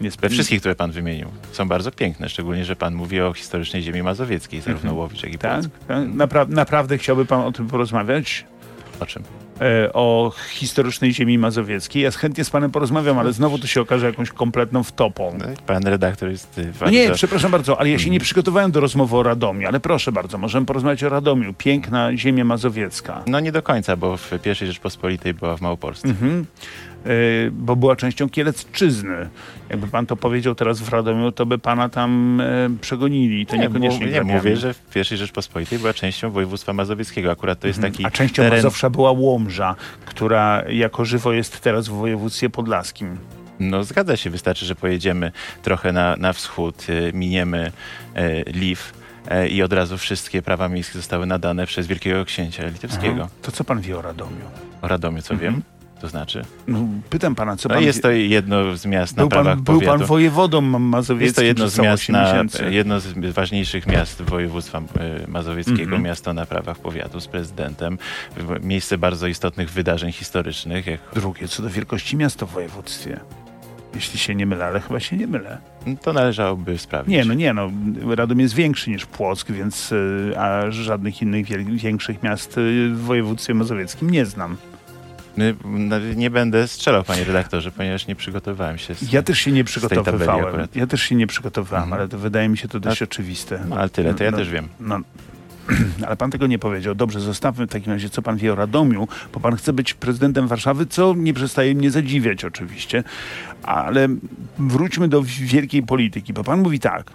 Nie 0.00 0.10
We 0.10 0.28
wszystkich, 0.28 0.60
które 0.60 0.74
pan 0.74 0.90
wymienił, 0.90 1.28
są 1.52 1.68
bardzo 1.68 1.90
piękne, 1.92 2.28
szczególnie, 2.28 2.64
że 2.64 2.76
pan 2.76 2.94
mówi 2.94 3.20
o 3.20 3.32
historycznej 3.32 3.82
ziemi 3.82 4.02
mazowieckiej, 4.02 4.60
zarówno 4.60 4.94
Łowicz, 4.94 5.22
jak 5.22 5.32
i 5.32 5.38
Tak? 5.38 5.60
Płock. 5.60 5.86
tak? 5.88 6.08
Napra- 6.08 6.48
naprawdę 6.48 6.98
chciałby 6.98 7.26
pan 7.26 7.40
o 7.40 7.52
tym 7.52 7.68
porozmawiać? 7.68 8.44
O 9.00 9.06
czym? 9.06 9.22
E, 9.60 9.92
o 9.92 10.32
historycznej 10.48 11.14
ziemi 11.14 11.38
mazowieckiej. 11.38 12.02
Ja 12.02 12.10
chętnie 12.10 12.44
z 12.44 12.50
panem 12.50 12.70
porozmawiam, 12.70 13.18
ale 13.18 13.32
znowu 13.32 13.58
to 13.58 13.66
się 13.66 13.80
okaże 13.80 14.06
jakąś 14.06 14.30
kompletną 14.30 14.82
wtopą. 14.82 15.36
No, 15.38 15.44
pan 15.66 15.82
redaktor 15.82 16.30
jest 16.30 16.56
No 16.56 16.64
bardzo... 16.80 16.90
nie, 16.94 17.10
przepraszam 17.10 17.50
bardzo, 17.50 17.80
ale 17.80 17.90
ja 17.90 17.98
się 17.98 18.10
nie 18.10 18.20
przygotowałem 18.20 18.70
do 18.70 18.80
rozmowy 18.80 19.16
o 19.16 19.22
Radomiu, 19.22 19.68
ale 19.68 19.80
proszę 19.80 20.12
bardzo, 20.12 20.38
możemy 20.38 20.66
porozmawiać 20.66 21.04
o 21.04 21.08
Radomiu. 21.08 21.54
Piękna 21.58 22.16
ziemia 22.16 22.44
mazowiecka. 22.44 23.22
No 23.26 23.40
nie 23.40 23.52
do 23.52 23.62
końca, 23.62 23.96
bo 23.96 24.16
w 24.16 24.30
pierwszej 24.42 24.68
Rzeczpospolitej 24.68 25.34
była 25.34 25.56
w 25.56 25.60
Małopolsce. 25.60 26.08
Mhm. 26.08 26.46
Bo 27.52 27.76
była 27.76 27.96
częścią 27.96 28.28
Kielecczyzny. 28.28 29.28
Jakby 29.70 29.86
pan 29.86 30.06
to 30.06 30.16
powiedział 30.16 30.54
teraz 30.54 30.80
w 30.80 30.88
Radomiu, 30.88 31.32
to 31.32 31.46
by 31.46 31.58
pana 31.58 31.88
tam 31.88 32.40
y, 32.40 32.70
przegonili. 32.80 33.40
I 33.40 33.46
to 33.46 33.56
Nie, 33.56 33.62
niekoniecznie 33.62 34.06
nie 34.06 34.22
mówię, 34.22 34.56
że 34.56 34.74
w 34.74 34.80
pierwszej 34.80 35.18
Rzeczpospolitej 35.18 35.78
była 35.78 35.94
częścią 35.94 36.30
województwa 36.30 36.72
mazowieckiego. 36.72 37.30
Akurat 37.30 37.60
to 37.60 37.66
jest 37.66 37.80
taki 37.80 37.96
Mhm. 37.96 38.06
A 38.06 38.10
częścią 38.16 38.42
teren... 38.42 38.58
Mazowsza 38.58 38.90
była 38.90 39.10
Łomża, 39.12 39.74
która 40.04 40.62
jako 40.68 41.04
żywo 41.04 41.32
jest 41.32 41.60
teraz 41.60 41.88
w 41.88 41.92
województwie 41.92 42.50
podlaskim. 42.50 43.16
No 43.60 43.84
zgadza 43.84 44.16
się, 44.16 44.30
wystarczy, 44.30 44.66
że 44.66 44.74
pojedziemy 44.74 45.32
trochę 45.62 45.92
na, 45.92 46.16
na 46.16 46.32
wschód, 46.32 46.86
y, 46.88 47.10
miniemy 47.14 47.72
y, 48.16 48.44
Liw 48.52 48.92
y, 49.44 49.48
i 49.48 49.62
od 49.62 49.72
razu 49.72 49.98
wszystkie 49.98 50.42
prawa 50.42 50.68
miejskie 50.68 50.98
zostały 50.98 51.26
nadane 51.26 51.66
przez 51.66 51.86
Wielkiego 51.86 52.24
Księcia 52.24 52.66
Litewskiego. 52.68 53.22
Aha. 53.22 53.28
To 53.42 53.52
co 53.52 53.64
pan 53.64 53.80
wie 53.80 53.98
o 53.98 54.02
Radomiu? 54.02 54.44
O 54.82 54.88
Radomiu, 54.88 55.22
co 55.22 55.34
Mhm. 55.34 55.52
wiem? 55.52 55.62
To 56.00 56.08
znaczy? 56.08 56.44
No, 56.68 56.78
pytam 57.10 57.34
pana, 57.34 57.56
co 57.56 57.68
No 57.68 57.74
pan 57.74 57.84
jest 57.84 57.98
wie? 57.98 58.02
to 58.02 58.10
jedno 58.10 58.76
z 58.76 58.86
miast 58.86 59.14
Był 59.16 59.24
na 59.24 59.30
prawach 59.30 59.54
pan, 59.54 59.64
był 59.64 59.74
pan 59.80 59.86
powiatu. 59.86 60.06
wojewodą 60.06 60.60
mazowieckim 60.60 61.24
Jest 61.24 61.36
to 61.36 61.42
jedno 61.42 61.68
z 61.68 61.78
miast, 61.78 62.08
na, 62.08 62.44
jedno 62.70 63.00
z 63.00 63.12
ważniejszych 63.32 63.86
miast 63.86 64.22
województwa 64.22 64.78
y, 64.78 64.82
mazowieckiego, 65.30 65.82
Mhm. 65.82 66.02
miasto 66.02 66.34
na 66.34 66.46
prawach 66.46 66.78
powiatu 66.78 67.20
z 67.20 67.26
prezydentem, 67.26 67.98
miejsce 68.62 68.98
bardzo 68.98 69.26
istotnych 69.26 69.70
wydarzeń 69.70 70.12
historycznych, 70.12 70.86
jak 70.86 71.00
Drugie, 71.14 71.48
co 71.48 71.62
do 71.62 71.70
wielkości 71.70 72.16
miasta 72.16 72.46
w 72.46 72.50
województwie. 72.50 73.20
Jeśli 73.94 74.18
się 74.18 74.34
nie 74.34 74.46
mylę, 74.46 74.64
ale 74.64 74.80
chyba 74.80 75.00
się 75.00 75.16
nie 75.16 75.26
mylę. 75.26 75.58
to 76.02 76.12
należałoby 76.12 76.78
sprawdzić. 76.78 77.12
Nie, 77.12 77.24
no 77.24 77.34
nie, 77.34 77.54
no. 77.54 77.70
Radom 78.14 78.40
jest 78.40 78.54
większy 78.54 78.90
niż 78.90 79.06
Płock, 79.06 79.50
więc 79.52 79.92
y, 79.92 80.32
a 80.38 80.70
żadnych 80.70 81.22
innych 81.22 81.46
większych 81.82 82.22
miast 82.22 82.58
y, 82.58 82.88
w 82.90 83.00
województwie 83.00 83.54
mazowieckim 83.54 84.10
nie 84.10 84.26
znam. 84.26 84.56
Nie 86.16 86.30
będę 86.30 86.68
strzelał, 86.68 87.04
panie 87.04 87.24
redaktorze, 87.24 87.70
ponieważ 87.70 88.06
nie 88.06 88.14
przygotowałem 88.16 88.78
się. 88.78 88.94
Z... 88.94 89.12
Ja 89.12 89.22
też 89.22 89.38
się 89.38 89.52
nie 89.52 89.64
przygotowywałem. 89.64 90.68
Ja 90.74 90.86
też 90.86 91.02
się 91.02 91.14
nie 91.14 91.26
przygotowywałem, 91.26 91.84
Mhm. 91.84 92.00
ale 92.00 92.08
to 92.08 92.18
wydaje 92.18 92.48
mi 92.48 92.58
się 92.58 92.68
to 92.68 92.80
dość 92.80 93.02
oczywiste. 93.02 93.64
No, 93.68 93.76
ale 93.76 93.88
tyle, 93.88 94.14
to 94.14 94.24
ja 94.24 94.30
No, 94.30 94.36
też 94.36 94.50
wiem. 94.50 94.68
No, 94.80 95.00
ale 96.06 96.16
pan 96.16 96.30
tego 96.30 96.46
nie 96.46 96.58
powiedział. 96.58 96.94
Dobrze, 96.94 97.20
zostawmy 97.20 97.66
w 97.66 97.70
takim 97.70 97.92
razie, 97.92 98.10
co 98.10 98.22
pan 98.22 98.36
wie 98.36 98.52
o 98.52 98.54
Radomiu, 98.56 99.08
bo 99.32 99.40
pan 99.40 99.56
chce 99.56 99.72
być 99.72 99.94
prezydentem 99.94 100.48
Warszawy, 100.48 100.86
co 100.86 101.14
nie 101.16 101.34
przestaje 101.34 101.74
mnie 101.74 101.90
zadziwiać 101.90 102.44
oczywiście. 102.44 103.04
Ale 103.62 104.08
wróćmy 104.58 105.08
do 105.08 105.22
wielkiej 105.22 105.82
polityki, 105.82 106.32
bo 106.32 106.44
pan 106.44 106.60
mówi 106.60 106.80
tak. 106.80 107.10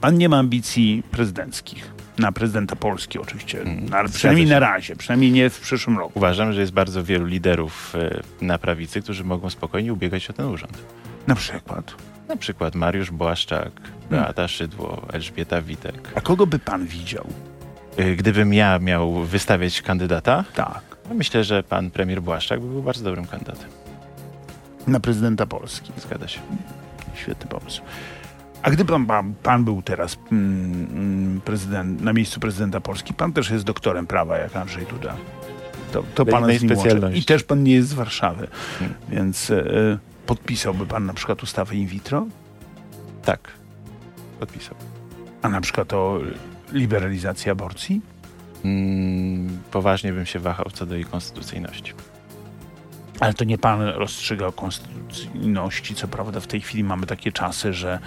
Pan 0.00 0.18
nie 0.18 0.28
ma 0.28 0.38
ambicji 0.38 1.02
prezydenckich. 1.10 1.93
Na 2.18 2.32
prezydenta 2.32 2.76
Polski 2.76 3.18
oczywiście, 3.18 3.60
Mm, 3.62 3.88
zgadza 3.88 4.12
przynajmniej 4.14 4.46
na 4.46 4.58
razie, 4.58 4.96
przynajmniej 4.96 5.32
nie 5.32 5.50
w 5.50 5.60
przyszłym 5.60 5.98
roku. 5.98 6.12
Uważam, 6.14 6.52
że 6.52 6.60
jest 6.60 6.72
bardzo 6.72 7.04
wielu 7.04 7.26
liderów 7.26 7.92
e, 7.94 8.20
na 8.44 8.58
prawicy, 8.58 9.02
którzy 9.02 9.24
mogą 9.24 9.50
spokojnie 9.50 9.92
ubiegać 9.92 10.22
się 10.22 10.30
o 10.30 10.36
ten 10.36 10.46
urząd. 10.46 10.78
Na 11.26 11.34
przykład. 11.34 11.94
Na 12.28 12.36
przykład 12.36 12.74
Mariusz 12.74 13.10
Błaszczak, 13.10 13.70
Beata 14.10 14.48
Szydło, 14.48 15.02
Elżbieta 15.12 15.62
Witek. 15.62 16.10
A 16.14 16.20
kogo 16.20 16.46
by 16.46 16.58
pan 16.58 16.86
widział? 16.86 17.26
E, 17.96 18.16
Gdybym 18.16 18.54
ja 18.54 18.78
miał 18.78 19.12
wystawiać 19.12 19.82
kandydata, 19.82 20.44
Tak. 20.54 20.82
no 21.08 21.14
myślę, 21.14 21.44
że 21.44 21.62
pan 21.62 21.90
premier 21.90 22.22
Błaszczak 22.22 22.60
by 22.60 22.66
był 22.66 22.82
bardzo 22.82 23.04
dobrym 23.04 23.26
kandydatem. 23.26 23.68
Na 24.86 25.00
prezydenta 25.00 25.46
Polski. 25.46 25.92
Zgadza 25.96 26.28
się. 26.28 26.40
Świetny 27.14 27.46
pomysł. 27.46 27.82
A 28.64 28.70
gdy 28.70 28.84
pan, 28.84 29.06
pan, 29.06 29.34
pan 29.42 29.64
był 29.64 29.82
teraz 29.82 30.18
mm, 30.32 30.86
mm, 30.90 31.40
prezydent, 31.40 32.00
na 32.00 32.12
miejscu 32.12 32.40
prezydenta 32.40 32.80
Polski, 32.80 33.14
pan 33.14 33.32
też 33.32 33.50
jest 33.50 33.64
doktorem 33.64 34.06
prawa, 34.06 34.38
jak 34.38 34.56
Andrzej 34.56 34.86
Duda. 34.86 35.16
To, 35.92 36.04
to 36.14 36.26
pana 36.26 36.46
z 36.46 36.62
nim 36.62 36.70
łączy. 36.70 36.80
specjalności. 36.80 37.20
I 37.20 37.24
też 37.24 37.42
pan 37.42 37.62
nie 37.62 37.74
jest 37.74 37.88
z 37.88 37.92
Warszawy. 37.92 38.48
Hmm. 38.78 38.96
Więc 39.08 39.50
e, 39.50 39.64
podpisałby 40.26 40.86
pan 40.86 41.06
na 41.06 41.14
przykład 41.14 41.42
ustawę 41.42 41.74
in 41.76 41.86
vitro, 41.86 42.26
Tak. 43.24 43.40
Podpisał. 44.40 44.74
a 45.42 45.48
na 45.48 45.60
przykład 45.60 45.92
o 45.92 46.20
liberalizacji 46.72 47.50
aborcji? 47.50 48.00
Mm, 48.64 49.58
poważnie 49.70 50.12
bym 50.12 50.26
się 50.26 50.38
wahał 50.38 50.66
co 50.72 50.86
do 50.86 50.94
jej 50.94 51.04
konstytucyjności. 51.04 51.92
Ale 53.20 53.34
to 53.34 53.44
nie 53.44 53.58
pan 53.58 53.82
rozstrzyga 53.82 54.46
o 54.46 54.52
konstytucyjności. 54.52 55.94
Co 55.94 56.08
prawda 56.08 56.40
w 56.40 56.46
tej 56.46 56.60
chwili 56.60 56.84
mamy 56.84 57.06
takie 57.06 57.32
czasy, 57.32 57.72
że 57.72 57.98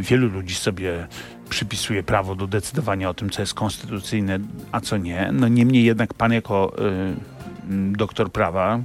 wielu 0.00 0.28
ludzi 0.28 0.54
sobie 0.54 1.06
przypisuje 1.48 2.02
prawo 2.02 2.34
do 2.34 2.46
decydowania 2.46 3.10
o 3.10 3.14
tym, 3.14 3.30
co 3.30 3.42
jest 3.42 3.54
konstytucyjne, 3.54 4.38
a 4.72 4.80
co 4.80 4.96
nie. 4.96 5.30
No 5.32 5.48
niemniej 5.48 5.84
jednak 5.84 6.14
pan 6.14 6.32
jako 6.32 6.72
e, 6.78 6.82
m, 7.70 7.96
doktor 7.96 8.32
prawa 8.32 8.80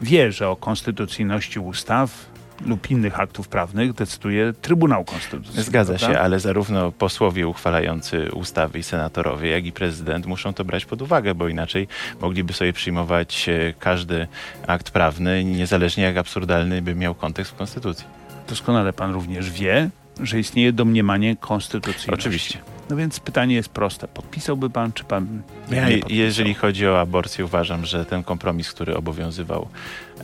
wie, 0.00 0.32
że 0.32 0.48
o 0.48 0.56
konstytucyjności 0.56 1.58
ustaw 1.58 2.26
lub 2.66 2.90
innych 2.90 3.20
aktów 3.20 3.48
prawnych 3.48 3.92
decyduje 3.92 4.52
Trybunał 4.52 5.04
Konstytucyjny. 5.04 5.62
Zgadza 5.62 5.94
prawda? 5.94 6.14
się, 6.14 6.20
ale 6.20 6.40
zarówno 6.40 6.92
posłowie 6.92 7.48
uchwalający 7.48 8.32
ustawy 8.32 8.78
i 8.78 8.82
senatorowie, 8.82 9.50
jak 9.50 9.66
i 9.66 9.72
prezydent 9.72 10.26
muszą 10.26 10.54
to 10.54 10.64
brać 10.64 10.84
pod 10.84 11.02
uwagę, 11.02 11.34
bo 11.34 11.48
inaczej 11.48 11.88
mogliby 12.20 12.52
sobie 12.52 12.72
przyjmować 12.72 13.48
e, 13.48 13.74
każdy 13.78 14.26
akt 14.66 14.90
prawny, 14.90 15.44
niezależnie 15.44 16.04
jak 16.04 16.16
absurdalny 16.16 16.82
by 16.82 16.94
miał 16.94 17.14
kontekst 17.14 17.52
w 17.52 17.56
Konstytucji. 17.56 18.06
Doskonale 18.48 18.92
pan 18.92 19.12
również 19.12 19.50
wie, 19.50 19.90
że 20.20 20.38
istnieje 20.40 20.72
domniemanie 20.72 21.36
konstytucyjności. 21.36 22.10
Oczywiście. 22.10 22.58
No 22.90 22.96
więc 22.96 23.20
pytanie 23.20 23.54
jest 23.54 23.68
proste. 23.68 24.08
Podpisałby 24.08 24.70
pan, 24.70 24.92
czy 24.92 25.04
pan 25.04 25.42
Ja, 25.70 25.86
jeżeli 26.08 26.54
chodzi 26.54 26.86
o 26.86 27.00
aborcję, 27.00 27.44
uważam, 27.44 27.86
że 27.86 28.04
ten 28.04 28.22
kompromis, 28.24 28.70
który 28.72 28.96
obowiązywał 28.96 29.68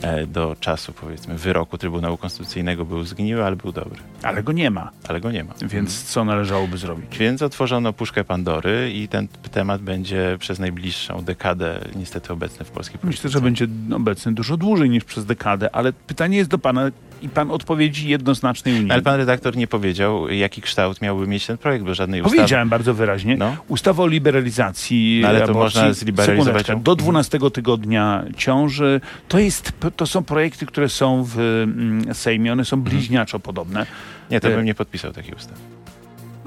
e, 0.02 0.26
do 0.26 0.56
czasu, 0.61 0.92
powiedzmy, 0.92 1.38
wyroku 1.38 1.78
Trybunału 1.78 2.16
Konstytucyjnego 2.16 2.84
był 2.84 3.04
zgniły, 3.04 3.44
ale 3.44 3.56
był 3.56 3.72
dobry. 3.72 3.99
Ale 4.22 4.42
go 4.42 4.52
nie 4.52 4.70
ma, 4.70 4.90
Ale 5.08 5.20
go 5.20 5.30
nie 5.30 5.44
ma. 5.44 5.54
więc 5.62 6.02
co 6.02 6.25
należałoby 6.25 6.78
zrobić? 6.78 7.18
Więc 7.18 7.42
otworzono 7.42 7.92
puszkę 7.92 8.25
Pandory 8.25 8.92
i 8.94 9.08
ten 9.08 9.28
temat 9.28 9.82
będzie 9.82 10.37
przez 10.40 10.58
najbliższą 10.58 11.22
dekadę 11.25 11.80
niestety 11.94 12.32
obecny 12.32 12.64
w 12.64 12.70
polskiej 12.70 12.99
polityce. 12.99 13.28
Myślę, 13.28 13.30
że 13.30 13.44
będzie 13.44 13.66
obecny 13.96 14.32
dużo 14.32 14.56
dłużej 14.56 14.90
niż 14.90 15.04
przez 15.04 15.26
dekadę, 15.26 15.75
ale 15.75 15.92
pytanie 15.92 16.37
jest 16.37 16.50
do 16.50 16.58
pana 16.58 16.90
i 17.23 17.29
pan 17.29 17.50
odpowiedzi 17.50 18.09
jednoznacznej. 18.09 18.85
No, 18.85 18.95
Ale 18.95 19.02
pan 19.02 19.17
redaktor 19.17 19.57
nie 19.57 19.67
powiedział, 19.67 20.29
jaki 20.29 20.62
kształt 20.62 21.02
miałby 21.02 21.26
mieć 21.26 21.47
ten 21.47 21.59
projekt, 21.59 21.85
bo 21.85 21.95
żadnej 21.95 22.21
ustawy... 22.21 22.37
Powiedziałem 22.37 22.69
bardzo 22.69 22.95
wyraźnie. 22.95 23.37
No. 23.37 23.57
Ustawa 23.69 24.02
o 24.02 24.07
liberalizacji 24.07 25.19
No, 25.23 25.29
ale 25.29 25.38
to 25.38 25.45
aborcji. 25.50 25.81
można 25.81 25.93
zliberalizować 25.93 26.67
Do 26.81 26.97
12 26.97 27.38
tygodnia 27.52 28.25
ciąży. 28.37 29.00
To, 29.29 29.38
jest, 29.38 29.73
to 29.97 30.07
są 30.07 30.25
projekty, 30.25 30.67
które 30.67 30.88
są 30.88 31.25
w 31.25 31.38
mm, 31.38 32.14
Sejmie. 32.14 32.52
One 32.52 32.64
są 32.64 32.83
bliźniaczo 32.83 33.41
podobne. 33.41 33.87
Nie, 34.31 34.41
to 34.41 34.49
E, 34.49 34.57
bym 34.57 34.64
nie 34.64 34.75
podpisał 34.75 35.12
takiej 35.12 35.35
ustawy. 35.35 35.61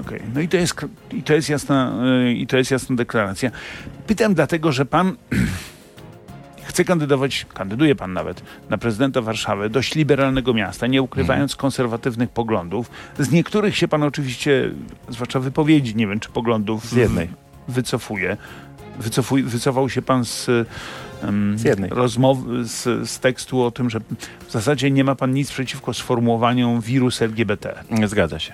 Okej, 0.00 0.20
No 0.34 0.40
i 0.40 0.48
to 0.48 0.56
jest, 0.56 0.74
i 1.12 1.22
to 1.22 1.34
jest 1.34 1.48
jasna, 1.48 1.92
y, 2.26 2.32
i 2.32 2.46
to 2.46 2.56
jest 2.56 2.70
jasna 2.70 2.96
deklaracja. 2.96 3.50
Pytam 4.06 4.34
dlatego, 4.34 4.72
że 4.72 4.86
pan 4.86 5.16
chce 6.66 6.84
kandydować, 6.84 7.46
kandyduje 7.54 7.94
pan 7.94 8.12
nawet 8.12 8.42
na 8.70 8.78
prezydenta 8.78 9.20
Warszawy, 9.22 9.70
dość 9.70 9.94
liberalnego 9.94 10.54
miasta, 10.54 10.86
nie 10.86 11.02
ukrywając 11.02 11.52
Mhm. 11.52 11.60
konserwatywnych 11.60 12.30
poglądów. 12.30 12.90
Z 13.18 13.30
niektórych 13.30 13.76
się 13.76 13.88
pan 13.88 14.02
oczywiście, 14.02 14.70
zwłaszcza 15.08 15.40
wypowiedzi, 15.40 15.96
nie 15.96 16.06
wiem 16.06 16.20
czy 16.20 16.28
poglądów, 16.28 16.84
Z 16.84 16.92
jednej. 16.92 17.28
wycofuje. 17.68 18.36
Wycofuj, 18.98 19.42
wycofał 19.42 19.88
się 19.88 20.02
pan 20.02 20.24
z, 20.24 20.48
um, 21.22 21.58
Z 21.58 21.64
jednej. 21.64 21.90
rozmowy, 21.90 22.64
z, 22.64 23.08
z 23.10 23.20
tekstu 23.20 23.62
o 23.62 23.70
tym, 23.70 23.90
że 23.90 24.00
w 24.48 24.50
zasadzie 24.52 24.90
nie 24.90 25.04
ma 25.04 25.14
pan 25.14 25.32
nic 25.32 25.50
przeciwko 25.50 25.94
sformułowaniom 25.94 26.80
wirus 26.80 27.22
LGBT. 27.22 27.74
Zgadza 28.06 28.38
się. 28.38 28.52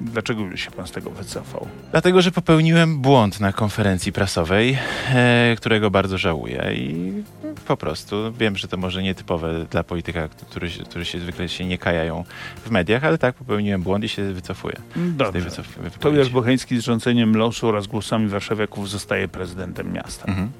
Dlaczego 0.00 0.56
się 0.56 0.70
pan 0.70 0.86
z 0.86 0.90
tego 0.90 1.10
wycofał? 1.10 1.68
Dlatego, 1.90 2.22
że 2.22 2.30
popełniłem 2.30 2.98
błąd 3.00 3.40
na 3.40 3.52
konferencji 3.52 4.12
prasowej, 4.12 4.78
e, 5.14 5.54
którego 5.56 5.90
bardzo 5.90 6.18
żałuję 6.18 6.70
i 6.74 7.12
po 7.66 7.76
prostu 7.76 8.32
wiem, 8.38 8.56
że 8.56 8.68
to 8.68 8.76
może 8.76 9.02
nietypowe 9.02 9.64
dla 9.70 9.82
polityka, 9.84 10.28
który, 10.28 10.70
się- 10.70 10.84
który 10.84 11.04
się 11.04 11.18
zwykle 11.20 11.48
się 11.48 11.64
nie 11.66 11.78
kajają 11.78 12.24
w 12.66 12.70
mediach, 12.70 13.04
ale 13.04 13.18
tak, 13.18 13.34
popełniłem 13.34 13.82
błąd 13.82 14.04
i 14.04 14.08
się 14.08 14.32
wycofuję. 14.32 14.76
Dobrze. 14.96 15.40
wycof-. 15.40 15.98
Tobiasz 16.00 16.28
Bocheński 16.28 16.78
z 16.80 16.84
rządzeniem 16.84 17.36
losu 17.36 17.68
oraz 17.68 17.86
głosami 17.86 18.28
warszawiaków 18.28 18.90
zostaje 18.90 19.28
prezydentem 19.28 19.92
miasta. 19.92 20.24
Mhm. 20.28 20.50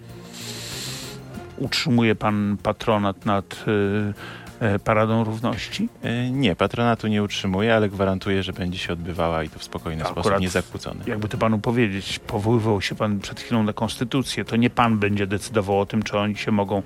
Utrzymuje 1.59 2.15
pan 2.15 2.57
patronat 2.63 3.27
nad 3.27 3.65
y, 3.69 4.15
Paradą 4.85 5.25
Równości? 5.25 5.89
E, 6.03 6.31
Nie, 6.31 6.57
patronatu 6.57 7.09
nie 7.09 7.23
utrzymuję, 7.23 7.75
ale 7.77 7.89
gwarantuję, 7.89 8.43
że 8.43 8.53
będzie 8.53 8.79
się 8.79 8.93
odbywała 8.93 9.43
i 9.45 9.49
to 9.49 9.59
w 9.59 9.65
spokojny 9.65 10.05
Akurat 10.05 10.25
sposób, 10.25 10.41
niezakłócony. 10.41 11.01
Jakby 11.07 11.29
to 11.29 11.39
panu 11.39 11.59
powiedzieć, 11.59 12.19
powoływał 12.19 12.81
się 12.81 12.95
pan 12.95 13.19
przed 13.21 13.41
chwilą 13.41 13.63
na 13.63 13.73
konstytucję. 13.73 14.45
To 14.45 14.57
nie 14.57 14.71
pan 14.71 14.99
będzie 14.99 15.27
decydował 15.27 15.81
o 15.81 15.87
tym, 15.87 16.03
czy 16.03 16.19
oni 16.19 16.37
się 16.37 16.51
mogą 16.51 16.83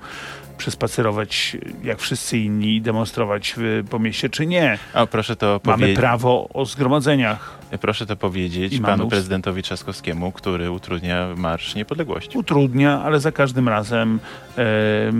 przespacerować 0.57 1.57
jak 1.83 1.99
wszyscy 1.99 2.37
inni 2.37 2.75
i 2.75 2.81
demonstrować 2.81 3.55
po 3.89 3.99
mieście, 3.99 4.29
czy 4.29 4.45
nie. 4.45 4.79
O, 4.93 5.07
proszę 5.07 5.35
to 5.35 5.59
Mamy 5.63 5.77
powiedzieć. 5.77 5.99
prawo 5.99 6.49
o 6.53 6.65
zgromadzeniach. 6.65 7.56
Proszę 7.81 8.05
to 8.05 8.15
powiedzieć 8.15 8.73
I 8.73 8.79
panu 8.79 9.07
prezydentowi 9.07 9.63
Trzaskowskiemu, 9.63 10.31
który 10.31 10.71
utrudnia 10.71 11.27
Marsz 11.37 11.75
Niepodległości. 11.75 12.37
Utrudnia, 12.37 13.01
ale 13.03 13.19
za 13.19 13.31
każdym 13.31 13.69
razem 13.69 14.19
e, 14.57 14.63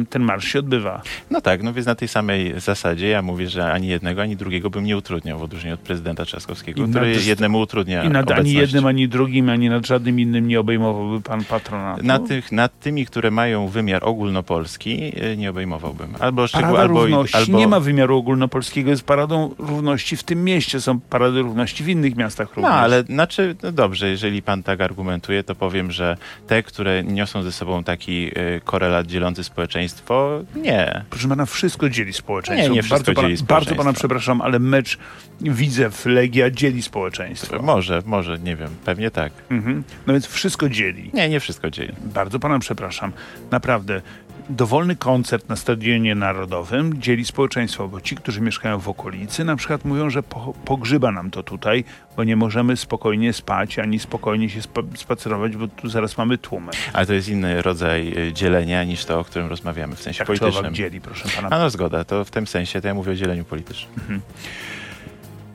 ten 0.09 0.21
marsz 0.21 0.47
się 0.47 0.59
odbywa. 0.59 1.01
No 1.31 1.41
tak, 1.41 1.63
no 1.63 1.73
więc 1.73 1.87
na 1.87 1.95
tej 1.95 2.07
samej 2.07 2.59
zasadzie 2.59 3.07
ja 3.07 3.21
mówię, 3.21 3.49
że 3.49 3.71
ani 3.73 3.87
jednego, 3.87 4.21
ani 4.21 4.35
drugiego 4.35 4.69
bym 4.69 4.83
nie 4.83 4.97
utrudniał, 4.97 5.39
w 5.39 5.43
odróżnieniu 5.43 5.73
od 5.73 5.79
prezydenta 5.81 6.25
Trzaskowskiego, 6.25 6.83
I 6.85 6.89
który 6.89 7.15
nad- 7.15 7.25
jednemu 7.25 7.59
utrudnia 7.59 8.03
I 8.03 8.09
nad 8.09 8.31
ani 8.31 8.53
jednym, 8.53 8.85
ani 8.85 9.07
drugim, 9.07 9.49
ani 9.49 9.69
nad 9.69 9.87
żadnym 9.87 10.19
innym 10.19 10.47
nie 10.47 10.59
obejmowałby 10.59 11.21
pan 11.21 11.43
patronatu. 11.43 12.05
Nad, 12.05 12.27
tych, 12.27 12.51
nad 12.51 12.79
tymi, 12.79 13.05
które 13.05 13.31
mają 13.31 13.67
wymiar 13.67 14.03
ogólnopolski, 14.05 15.11
y, 15.33 15.37
nie 15.37 15.49
obejmowałbym. 15.49 16.15
Albo 16.19 16.47
szczegół, 16.47 16.67
Parada 16.67 16.81
albo, 16.83 17.01
Równości 17.01 17.37
albo 17.37 17.57
nie 17.57 17.67
ma 17.67 17.79
wymiaru 17.79 18.17
ogólnopolskiego, 18.17 18.89
jest 18.89 19.03
paradą 19.03 19.55
równości 19.57 20.17
w 20.17 20.23
tym 20.23 20.43
mieście, 20.43 20.81
są 20.81 20.99
parady 20.99 21.41
równości 21.41 21.83
w 21.83 21.89
innych 21.89 22.15
miastach 22.15 22.36
również. 22.45 22.63
No, 22.63 22.69
ale 22.69 23.03
znaczy, 23.03 23.55
no 23.63 23.71
dobrze, 23.71 24.09
jeżeli 24.09 24.41
pan 24.41 24.63
tak 24.63 24.81
argumentuje, 24.81 25.43
to 25.43 25.55
powiem, 25.55 25.91
że 25.91 26.17
te, 26.47 26.63
które 26.63 27.03
niosą 27.03 27.43
ze 27.43 27.51
sobą 27.51 27.83
taki 27.83 28.27
y, 28.27 28.61
korelat 28.63 29.07
dzielący 29.07 29.43
społeczeństwo, 29.43 30.41
nie. 30.55 31.03
Proszę 31.09 31.27
pana, 31.27 31.45
wszystko 31.45 31.89
dzieli 31.89 32.13
społeczeństwo. 32.13 32.69
Nie, 32.69 32.75
nie 32.75 32.83
wszystko 32.83 32.97
bardzo 32.97 33.13
pana, 33.13 33.27
dzieli 33.27 33.43
Bardzo 33.47 33.69
pana 33.69 33.73
społeczeństwo. 33.75 33.99
przepraszam, 33.99 34.41
ale 34.41 34.59
mecz 34.59 34.97
Widzew 35.41 36.05
Legia 36.05 36.49
dzieli 36.51 36.81
społeczeństwo. 36.81 37.61
Może, 37.61 38.01
może, 38.05 38.39
nie 38.39 38.55
wiem, 38.55 38.69
pewnie 38.85 39.11
tak. 39.11 39.33
Mhm. 39.49 39.83
No 40.07 40.13
więc 40.13 40.27
wszystko 40.27 40.69
dzieli. 40.69 41.11
Nie, 41.13 41.29
nie 41.29 41.39
wszystko 41.39 41.69
dzieli. 41.69 41.93
Bardzo 42.13 42.39
pana 42.39 42.59
przepraszam. 42.59 43.11
Naprawdę. 43.51 44.01
Dowolny 44.49 44.95
koncert 44.95 45.49
na 45.49 45.55
Stadionie 45.55 46.15
Narodowym 46.15 47.01
dzieli 47.01 47.25
społeczeństwo, 47.25 47.87
bo 47.87 48.01
ci, 48.01 48.15
którzy 48.15 48.41
mieszkają 48.41 48.79
w 48.79 48.89
okolicy, 48.89 49.43
na 49.43 49.55
przykład 49.55 49.85
mówią, 49.85 50.09
że 50.09 50.23
po, 50.23 50.53
pogrzyba 50.65 51.11
nam 51.11 51.31
to 51.31 51.43
tutaj, 51.43 51.83
bo 52.17 52.23
nie 52.23 52.35
możemy 52.35 52.77
spokojnie 52.77 53.33
spać, 53.33 53.79
ani 53.79 53.99
spokojnie 53.99 54.49
się 54.49 54.61
spa 54.61 54.81
spacerować, 54.95 55.57
bo 55.57 55.67
tu 55.67 55.89
zaraz 55.89 56.17
mamy 56.17 56.37
tłumy. 56.37 56.71
Ale 56.93 57.05
to 57.05 57.13
jest 57.13 57.29
inny 57.29 57.61
rodzaj 57.61 58.13
y, 58.17 58.33
dzielenia 58.33 58.83
niż 58.83 59.05
to, 59.05 59.19
o 59.19 59.23
którym 59.23 59.47
rozmawiamy 59.47 59.95
w 59.95 60.01
sensie 60.01 60.19
Jak 60.19 60.27
politycznym. 60.27 60.75
dzieli, 60.75 61.01
proszę 61.01 61.29
pana. 61.35 61.49
A 61.55 61.59
no 61.59 61.69
zgoda, 61.69 62.03
to 62.03 62.25
w 62.25 62.31
tym 62.31 62.47
sensie 62.47 62.81
to 62.81 62.87
ja 62.87 62.93
mówię 62.93 63.11
o 63.11 63.15
dzieleniu 63.15 63.45
politycznym. 63.45 64.21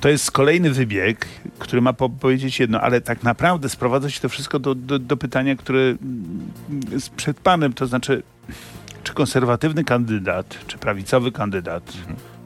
To 0.01 0.09
jest 0.09 0.31
kolejny 0.31 0.71
wybieg, 0.71 1.27
który 1.59 1.83
ma 1.83 1.93
po 1.93 2.09
powiedzieć 2.09 2.61
jedno, 2.61 2.81
ale 2.81 3.01
tak 3.01 3.23
naprawdę 3.23 3.69
sprowadza 3.69 4.11
się 4.11 4.21
to 4.21 4.29
wszystko 4.29 4.59
do, 4.59 4.75
do, 4.75 4.99
do 4.99 5.17
pytania, 5.17 5.57
które 5.57 5.81
mm, 5.81 6.51
jest 6.93 7.11
przed 7.11 7.41
panem, 7.41 7.73
to 7.73 7.87
znaczy, 7.87 8.23
czy 9.13 9.17
konserwatywny 9.17 9.85
kandydat, 9.85 10.59
czy 10.67 10.79
prawicowy 10.79 11.33
kandydat, 11.33 11.93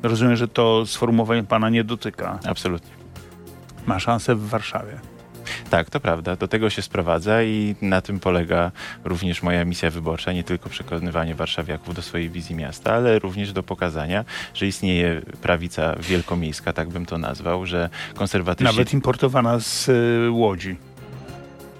rozumiem, 0.03 0.37
że 0.37 0.49
to 0.49 0.87
sformułowanie 0.87 1.45
pana 1.45 1.71
nie 1.71 1.85
dotyka, 1.85 2.39
Absolutnie. 2.49 2.91
ma 3.87 3.99
szansę 3.99 4.35
w 4.35 4.49
Warszawie. 4.49 5.01
Tak, 5.71 5.91
to 5.91 6.01
prawda. 6.01 6.37
Do 6.37 6.49
tego 6.49 6.71
się 6.71 6.83
sprowadza 6.83 7.43
i 7.43 7.75
na 7.83 8.01
tym 8.01 8.21
polega 8.21 8.73
również 9.05 9.43
moja 9.43 9.65
misja 9.65 9.91
wyborcza. 9.91 10.33
Nie 10.33 10.45
tylko 10.45 10.69
przekonywanie 10.69 11.35
warszawiaków 11.35 11.95
do 11.95 12.03
swojej 12.03 12.31
wizji 12.31 12.55
miasta, 12.55 12.95
ale 12.95 13.19
również 13.19 13.53
do 13.53 13.63
pokazania, 13.63 14.25
że 14.55 14.67
istnieje 14.67 15.23
prawica 15.43 15.97
wielkomiejska, 16.01 16.73
tak 16.73 16.89
bym 16.89 17.07
to 17.07 17.19
nazwał, 17.19 17.67
że 17.67 17.91
konserwatyści 18.15 18.65
Nawet 18.65 18.93
importowana 18.93 19.59
z 19.59 19.89
y, 19.89 20.31
Łodzi. 20.31 20.77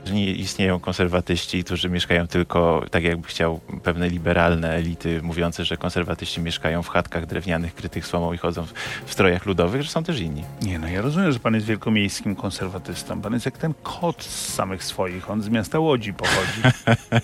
Że 0.07 0.15
nie 0.15 0.31
istnieją 0.33 0.81
konserwatyści, 0.81 1.65
którzy 1.65 1.89
mieszkają 1.91 2.27
tylko, 2.27 2.85
tak 2.91 3.05
jakby 3.05 3.29
chciał, 3.29 3.61
pewne 3.83 4.09
liberalne 4.09 4.71
elity 4.75 5.21
mówiące, 5.23 5.65
że 5.65 5.77
konserwatyści 5.77 6.41
mieszkają 6.41 6.83
w 6.83 6.89
chatkach 6.89 7.27
drewnianych 7.27 7.75
krytych 7.75 8.07
słomą 8.07 8.33
i 8.33 8.39
chodzą 8.39 8.67
w, 8.67 8.73
w 9.07 9.13
strojach 9.13 9.47
ludowych, 9.47 9.83
że 9.83 9.89
są 9.91 10.05
też 10.05 10.21
inni. 10.21 10.45
Nie, 10.63 10.79
no 10.79 10.89
ja 10.89 11.01
rozumiem, 11.03 11.33
że 11.33 11.39
pan 11.39 11.55
jest 11.55 11.67
wielkomiejskim 11.67 12.37
konserwatystą. 12.37 13.21
Pan 13.21 13.33
jest 13.33 13.45
jak 13.47 13.59
ten 13.59 13.75
kot 13.83 14.23
z 14.23 14.55
samych 14.55 14.85
swoich. 14.85 15.31
On 15.31 15.43
z 15.43 15.49
miasta 15.49 15.79
Łodzi 15.79 16.13
pochodzi. 16.15 16.61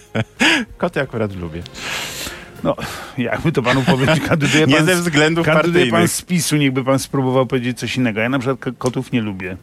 Koty 0.78 1.00
akurat 1.00 1.36
lubię. 1.36 1.62
No, 2.64 2.76
jakby 3.18 3.52
to 3.52 3.62
panu 3.62 3.82
powiedzieć, 3.82 4.20
kandyduje 4.28 4.66
Nie 4.66 4.76
pan 4.76 4.86
ze 4.86 4.96
z- 4.96 5.00
względów 5.00 5.46
Kandyduje 5.46 5.84
pan 5.84 5.90
partyjnych. 5.90 6.10
z 6.10 6.22
PiSu, 6.22 6.56
niechby 6.56 6.84
pan 6.84 6.98
spróbował 6.98 7.46
powiedzieć 7.46 7.78
coś 7.78 7.96
innego. 7.96 8.20
Ja 8.20 8.28
na 8.28 8.38
przykład 8.38 8.74
kotów 8.78 9.12
nie 9.12 9.20
lubię. 9.20 9.56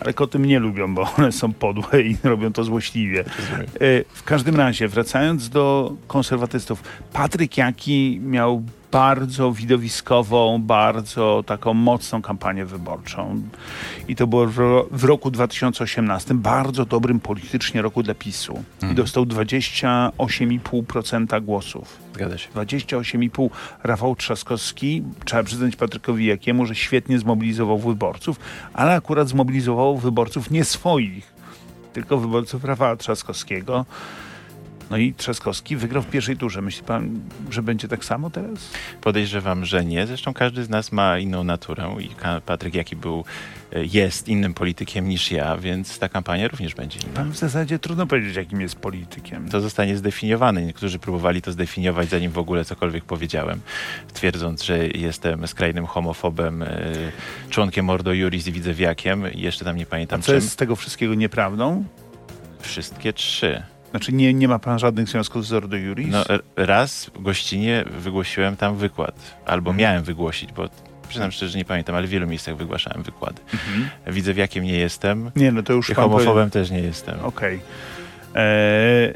Ale 0.00 0.14
koty 0.14 0.38
mnie 0.38 0.58
lubią, 0.58 0.94
bo 0.94 1.06
one 1.18 1.32
są 1.32 1.52
podłe 1.52 2.02
i 2.02 2.16
robią 2.24 2.52
to 2.52 2.64
złośliwie. 2.64 3.20
E, 3.20 4.04
W 4.14 4.22
każdym 4.24 4.56
razie, 4.56 4.88
wracając 4.88 5.48
do 5.48 5.92
konserwatystów, 6.06 6.82
Patryk 7.12 7.56
Jaki 7.56 8.20
miał 8.22 8.62
bardzo 8.92 9.52
widowiskową, 9.52 10.62
bardzo 10.62 11.44
taką 11.46 11.74
mocną 11.74 12.22
kampanię 12.22 12.64
wyborczą. 12.64 13.42
I 14.08 14.16
to 14.16 14.26
było 14.26 14.46
w, 14.46 14.58
ro- 14.58 14.86
w 14.90 15.04
roku 15.04 15.30
2018, 15.30 16.34
bardzo 16.34 16.84
dobrym 16.84 17.20
politycznie 17.20 17.82
roku 17.82 18.02
dla 18.02 18.14
PiSu. 18.14 18.62
I 18.92 18.94
dostał 18.94 19.24
28,5% 19.24 21.42
głosów. 21.44 21.96
Zgadza 22.14 22.38
się. 22.38 22.48
28,5 22.50 23.50
Rafał 23.82 24.16
Trzaskowski, 24.16 25.02
trzeba 25.24 25.42
przyznać 25.42 25.76
Patrykowi 25.76 26.26
Jakiemu, 26.26 26.66
że 26.66 26.74
świetnie 26.74 27.18
zmobilizował 27.18 27.78
wyborców, 27.78 28.40
ale 28.74 28.94
akurat 28.94 29.28
zmobilizował 29.28 29.98
wyborców 29.98 30.50
nie 30.50 30.64
swoich, 30.64 31.32
tylko 31.92 32.18
wyborców 32.18 32.64
Rafała 32.64 32.96
Trzaskowskiego. 32.96 33.86
No 34.90 34.96
i 34.96 35.12
Trzaskowski 35.14 35.76
wygrał 35.76 36.02
w 36.02 36.06
pierwszej 36.06 36.36
turze. 36.36 36.62
Myśli 36.62 36.84
pan, 36.84 37.20
że 37.50 37.62
będzie 37.62 37.88
tak 37.88 38.04
samo 38.04 38.30
teraz? 38.30 38.70
Podejrzewam, 39.00 39.64
że 39.64 39.84
nie. 39.84 40.06
Zresztą 40.06 40.34
każdy 40.34 40.64
z 40.64 40.68
nas 40.68 40.92
ma 40.92 41.18
inną 41.18 41.44
naturę 41.44 41.96
i 42.00 42.10
Patryk 42.46 42.74
Jaki 42.74 42.96
był, 42.96 43.24
e, 43.72 43.84
jest 43.84 44.28
innym 44.28 44.54
politykiem 44.54 45.08
niż 45.08 45.30
ja, 45.30 45.56
więc 45.56 45.98
ta 45.98 46.08
kampania 46.08 46.48
również 46.48 46.74
będzie 46.74 46.98
inna. 47.00 47.12
Pan 47.14 47.30
w 47.32 47.36
zasadzie 47.36 47.78
trudno 47.78 48.06
powiedzieć, 48.06 48.36
jakim 48.36 48.60
jest 48.60 48.76
politykiem. 48.76 49.48
To 49.48 49.60
zostanie 49.60 49.96
zdefiniowane. 49.96 50.62
Niektórzy 50.62 50.98
próbowali 50.98 51.42
to 51.42 51.52
zdefiniować, 51.52 52.08
zanim 52.08 52.30
w 52.30 52.38
ogóle 52.38 52.64
cokolwiek 52.64 53.04
powiedziałem, 53.04 53.60
twierdząc, 54.14 54.62
że 54.62 54.86
jestem 54.88 55.46
skrajnym 55.46 55.86
homofobem, 55.86 56.62
e, 56.62 56.66
członkiem 57.50 57.90
Ordo 57.90 58.12
Juris 58.12 58.46
i 58.46 58.52
widzewiakiem 58.52 59.32
i 59.32 59.40
jeszcze 59.40 59.64
tam 59.64 59.76
nie 59.76 59.82
A 59.82 59.86
pamiętam 59.86 60.22
co 60.22 60.26
czym. 60.26 60.34
jest 60.34 60.50
z 60.50 60.56
tego 60.56 60.76
wszystkiego 60.76 61.14
nieprawdą? 61.14 61.84
Wszystkie 62.60 63.12
trzy. 63.12 63.62
Znaczy 63.90 64.12
nie, 64.12 64.34
nie 64.34 64.48
ma 64.48 64.58
pan 64.58 64.78
żadnych 64.78 65.08
związków 65.08 65.46
z 65.46 65.52
Ordo 65.52 65.76
Juris? 65.76 66.08
No, 66.10 66.24
raz 66.56 67.10
gościnie 67.20 67.84
wygłosiłem 67.98 68.56
tam 68.56 68.76
wykład, 68.76 69.36
albo 69.46 69.70
Mhm. 69.70 69.76
miałem 69.76 70.02
wygłosić, 70.02 70.52
bo 70.52 70.68
przyznam 71.08 71.30
szczerze, 71.32 71.52
że 71.52 71.58
nie 71.58 71.64
pamiętam, 71.64 71.94
ale 71.96 72.06
w 72.06 72.10
wielu 72.10 72.26
miejscach 72.26 72.56
wygłaszałem 72.56 73.02
wykłady. 73.02 73.40
Mhm. 73.52 73.88
Widzewiakiem 74.14 74.64
nie 74.64 74.76
jestem 74.76 75.30
Nie, 75.36 75.52
no 75.52 75.62
to 75.62 75.72
już 75.72 75.90
i 75.90 75.94
pan 75.94 76.04
powie- 76.04 76.14
homofobem 76.24 76.50
też 76.50 76.70
nie 76.70 76.80
jestem. 76.80 77.20
Okej. 77.20 77.60
Eee, 78.34 79.14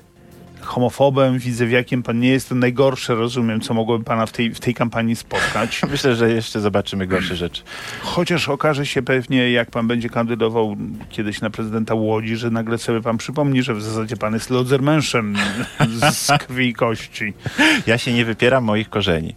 Homofobem, 0.64 1.38
widzewiakiem 1.38 2.02
pan 2.02 2.20
nie 2.20 2.28
jest, 2.28 2.48
to 2.48 2.54
najgorsze, 2.54 3.14
rozumiem, 3.14 3.60
co 3.60 3.74
mogłoby 3.74 4.04
pana 4.04 4.26
w 4.26 4.32
tej, 4.32 4.54
w 4.54 4.60
tej 4.60 4.74
kampanii 4.74 5.16
spotkać. 5.16 5.82
Myślę, 5.90 6.16
że 6.16 6.30
jeszcze 6.32 6.60
zobaczymy 6.60 7.06
gorsze 7.06 7.36
rzeczy. 7.36 7.62
Chociaż 8.00 8.48
okaże 8.48 8.86
się 8.86 9.02
pewnie, 9.02 9.50
jak 9.50 9.70
pan 9.70 9.88
będzie 9.88 10.08
kandydował 10.08 10.76
kiedyś 11.10 11.40
na 11.40 11.50
prezydenta 11.50 11.94
Łodzi, 11.94 12.36
że 12.36 12.50
nagle 12.50 12.78
sobie 12.78 13.00
pan 13.00 13.18
przypomni, 13.18 13.62
że 13.62 13.74
w 13.74 13.82
zasadzie 13.82 14.16
pan 14.16 14.34
jest 14.34 14.50
lodzermenszem 14.50 15.36
z 16.12 16.38
krwi 16.38 16.68
i 16.68 16.72
kości. 16.72 17.34
Ja 17.86 17.98
się 17.98 18.12
nie 18.12 18.24
wypieram 18.24 18.64
moich 18.64 18.90
korzeni. 18.90 19.34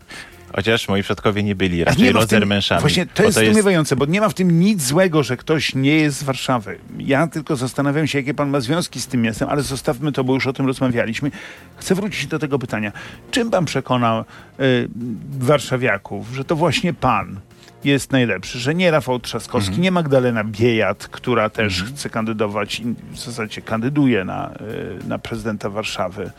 Chociaż 0.56 0.88
moi 0.88 1.04
przodkowie 1.04 1.44
nie 1.44 1.56
byli 1.56 1.84
raczej 1.84 2.12
rodzermenszami. 2.12 2.82
Właśnie 2.82 3.06
to 3.06 3.24
jest 3.24 3.38
zdumiewające, 3.38 3.96
bo 3.96 4.06
nie 4.06 4.22
ma 4.22 4.30
w 4.30 4.34
tym 4.34 4.60
nic 4.60 4.82
złego, 4.84 5.24
że 5.24 5.38
ktoś 5.38 5.76
nie 5.76 5.96
jest 5.96 6.18
z 6.18 6.24
Warszawy. 6.24 6.78
Ja 7.00 7.28
tylko 7.28 7.56
zastanawiam 7.56 8.08
się, 8.08 8.18
jakie 8.20 8.34
pan 8.34 8.50
ma 8.50 8.60
związki 8.60 9.02
z 9.02 9.08
tym 9.08 9.22
miastem, 9.22 9.50
ale 9.50 9.62
zostawmy 9.62 10.12
to, 10.12 10.24
bo 10.24 10.34
już 10.34 10.48
o 10.48 10.54
tym 10.54 10.66
rozmawialiśmy. 10.66 11.32
Chcę 11.78 11.96
wrócić 11.96 12.28
do 12.28 12.40
tego 12.40 12.60
pytania. 12.60 12.92
Czym 13.32 13.52
pan 13.52 13.66
przekonał 13.66 14.20
y, 14.60 14.90
warszawiaków, 15.40 16.28
że 16.36 16.46
to 16.46 16.56
właśnie 16.56 16.94
pan 16.94 17.40
jest 17.84 18.12
najlepszy, 18.12 18.60
że 18.60 18.76
nie 18.76 18.92
Rafał 18.92 19.20
Trzaskowski, 19.20 19.70
Mhm. 19.70 19.84
nie 19.84 19.92
Magdalena 19.92 20.44
Biejat, 20.44 21.08
która 21.08 21.50
też 21.50 21.84
chce 21.84 22.10
kandydować, 22.10 22.80
i 22.80 22.84
w 23.12 23.20
zasadzie 23.20 23.62
kandyduje 23.62 24.26
na, 24.26 24.52
y, 25.04 25.08
na 25.08 25.20
prezydenta 25.20 25.70
Warszawy 25.70 26.32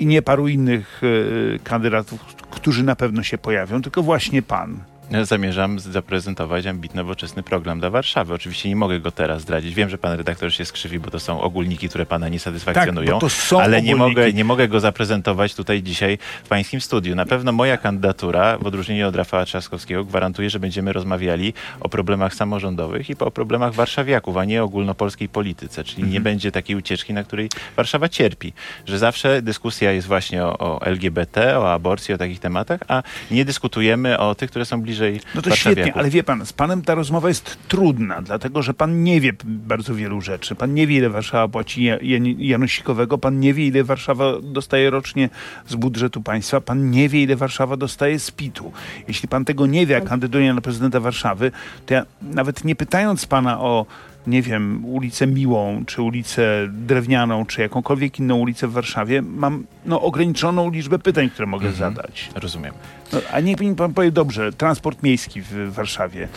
i 0.00 0.06
nie 0.06 0.22
paru 0.22 0.48
innych 0.48 1.02
y, 1.04 1.58
kandydatów, 1.64 2.24
którzy 2.50 2.84
na 2.84 2.96
pewno 2.96 3.22
się 3.22 3.38
pojawią, 3.38 3.82
tylko 3.82 4.02
właśnie 4.02 4.42
pan. 4.42 4.78
Zamierzam 5.22 5.78
zaprezentować 5.78 6.66
ambitny, 6.66 7.02
nowoczesny 7.02 7.42
program 7.42 7.80
dla 7.80 7.90
Warszawy. 7.90 8.34
Oczywiście 8.34 8.68
nie 8.68 8.76
mogę 8.76 9.00
go 9.00 9.10
teraz 9.10 9.42
zdradzić. 9.42 9.74
Wiem, 9.74 9.88
że 9.88 9.98
pan 9.98 10.12
redaktor 10.16 10.52
się 10.52 10.64
skrzywi, 10.64 10.98
bo 10.98 11.10
to 11.10 11.20
są 11.20 11.40
ogólniki, 11.40 11.88
które 11.88 12.06
pana 12.06 12.28
nie 12.28 12.38
satysfakcjonują. 12.40 13.10
Tak, 13.12 13.20
to 13.20 13.28
są 13.28 13.60
ale 13.60 13.82
nie 13.82 13.96
mogę, 13.96 14.32
nie 14.32 14.44
mogę 14.44 14.68
go 14.68 14.80
zaprezentować 14.80 15.54
tutaj 15.54 15.82
dzisiaj 15.82 16.18
w 16.44 16.48
pańskim 16.48 16.80
studiu. 16.80 17.14
Na 17.14 17.26
pewno 17.26 17.52
moja 17.52 17.76
kandydatura, 17.76 18.58
w 18.58 18.66
odróżnieniu 18.66 19.08
od 19.08 19.16
Rafała 19.16 19.44
Trzaskowskiego, 19.44 20.04
gwarantuje, 20.04 20.50
że 20.50 20.60
będziemy 20.60 20.92
rozmawiali 20.92 21.54
o 21.80 21.88
problemach 21.88 22.34
samorządowych 22.34 23.10
i 23.10 23.18
o 23.18 23.30
problemach 23.30 23.74
warszawiaków, 23.74 24.36
a 24.36 24.44
nie 24.44 24.62
ogólnopolskiej 24.62 25.28
polityce. 25.28 25.84
Czyli 25.84 26.02
Mhm. 26.02 26.12
nie 26.12 26.20
będzie 26.20 26.52
takiej 26.52 26.76
ucieczki, 26.76 27.12
na 27.14 27.24
której 27.24 27.48
Warszawa 27.76 28.08
cierpi. 28.08 28.52
Że 28.86 28.98
zawsze 28.98 29.42
dyskusja 29.42 29.92
jest 29.92 30.08
właśnie 30.08 30.44
o, 30.44 30.58
o 30.58 30.82
LGBT, 30.86 31.58
o 31.58 31.72
aborcji, 31.72 32.14
o 32.14 32.18
takich 32.18 32.40
tematach, 32.40 32.80
a 32.88 33.02
nie 33.30 33.44
dyskutujemy 33.44 34.18
o 34.18 34.34
tych, 34.34 34.50
które 34.50 34.64
są 34.64 34.82
bliżej 34.82 34.97
bliżej 34.98 35.20
No 35.34 35.42
to 35.42 35.56
świetnie, 35.56 35.94
ale 35.94 36.10
wie 36.10 36.22
pan, 36.24 36.46
z 36.46 36.52
panem 36.52 36.82
ta 36.82 36.94
rozmowa 36.94 37.28
jest 37.28 37.58
trudna, 37.68 38.22
dlatego 38.22 38.62
że 38.62 38.74
pan 38.74 39.02
nie 39.02 39.20
wie 39.20 39.32
bardzo 39.44 39.94
wielu 39.94 40.20
rzeczy. 40.20 40.54
Pan 40.54 40.74
nie 40.74 40.86
wie, 40.86 40.96
ile 40.96 41.10
Warszawa 41.10 41.48
płaci 41.48 41.84
ja- 41.84 41.98
Jan- 41.98 42.38
Janusikowego, 42.38 43.18
pan 43.18 43.40
nie 43.40 43.54
wie, 43.54 43.66
ile 43.66 43.84
Warszawa 43.84 44.32
dostaje 44.42 44.90
rocznie 44.90 45.28
z 45.66 45.74
budżetu 45.74 46.22
państwa, 46.22 46.60
pan 46.60 46.90
nie 46.90 47.08
wie, 47.08 47.22
ile 47.22 47.36
Warszawa 47.36 47.76
dostaje 47.76 48.18
z 48.18 48.30
PIT-u. 48.30 48.72
Jeśli 49.08 49.28
pan 49.28 49.44
tego 49.44 49.66
nie 49.66 49.86
wie, 49.86 49.96
a 49.96 50.00
kandyduje 50.00 50.54
na 50.54 50.60
prezydenta 50.60 51.00
Warszawy, 51.00 51.52
to 51.86 51.94
ja 51.94 52.06
nawet 52.22 52.64
nie 52.64 52.76
pytając 52.76 53.26
pana 53.26 53.60
o 53.60 53.86
nie 54.26 54.42
wiem, 54.42 54.84
ulicę 54.84 55.26
Miłą, 55.26 55.84
czy 55.86 56.02
ulicę 56.02 56.68
Drewnianą, 56.68 57.46
czy 57.46 57.60
jakąkolwiek 57.60 58.18
inną 58.18 58.36
ulicę 58.36 58.68
w 58.68 58.72
Warszawie, 58.72 59.22
mam 59.22 59.64
no, 59.86 60.02
ograniczoną 60.02 60.70
liczbę 60.70 60.98
pytań, 60.98 61.30
które 61.30 61.46
mogę 61.46 61.68
Mhm. 61.68 61.94
zadać. 61.94 62.30
Rozumiem. 62.34 62.74
No, 63.12 63.20
a 63.32 63.40
niech 63.40 63.60
mi 63.60 63.74
pan 63.74 63.94
powie 63.94 64.10
dobrze, 64.12 64.52
transport 64.52 65.02
miejski 65.02 65.42
w 65.42 65.72
Warszawie. 65.72 66.28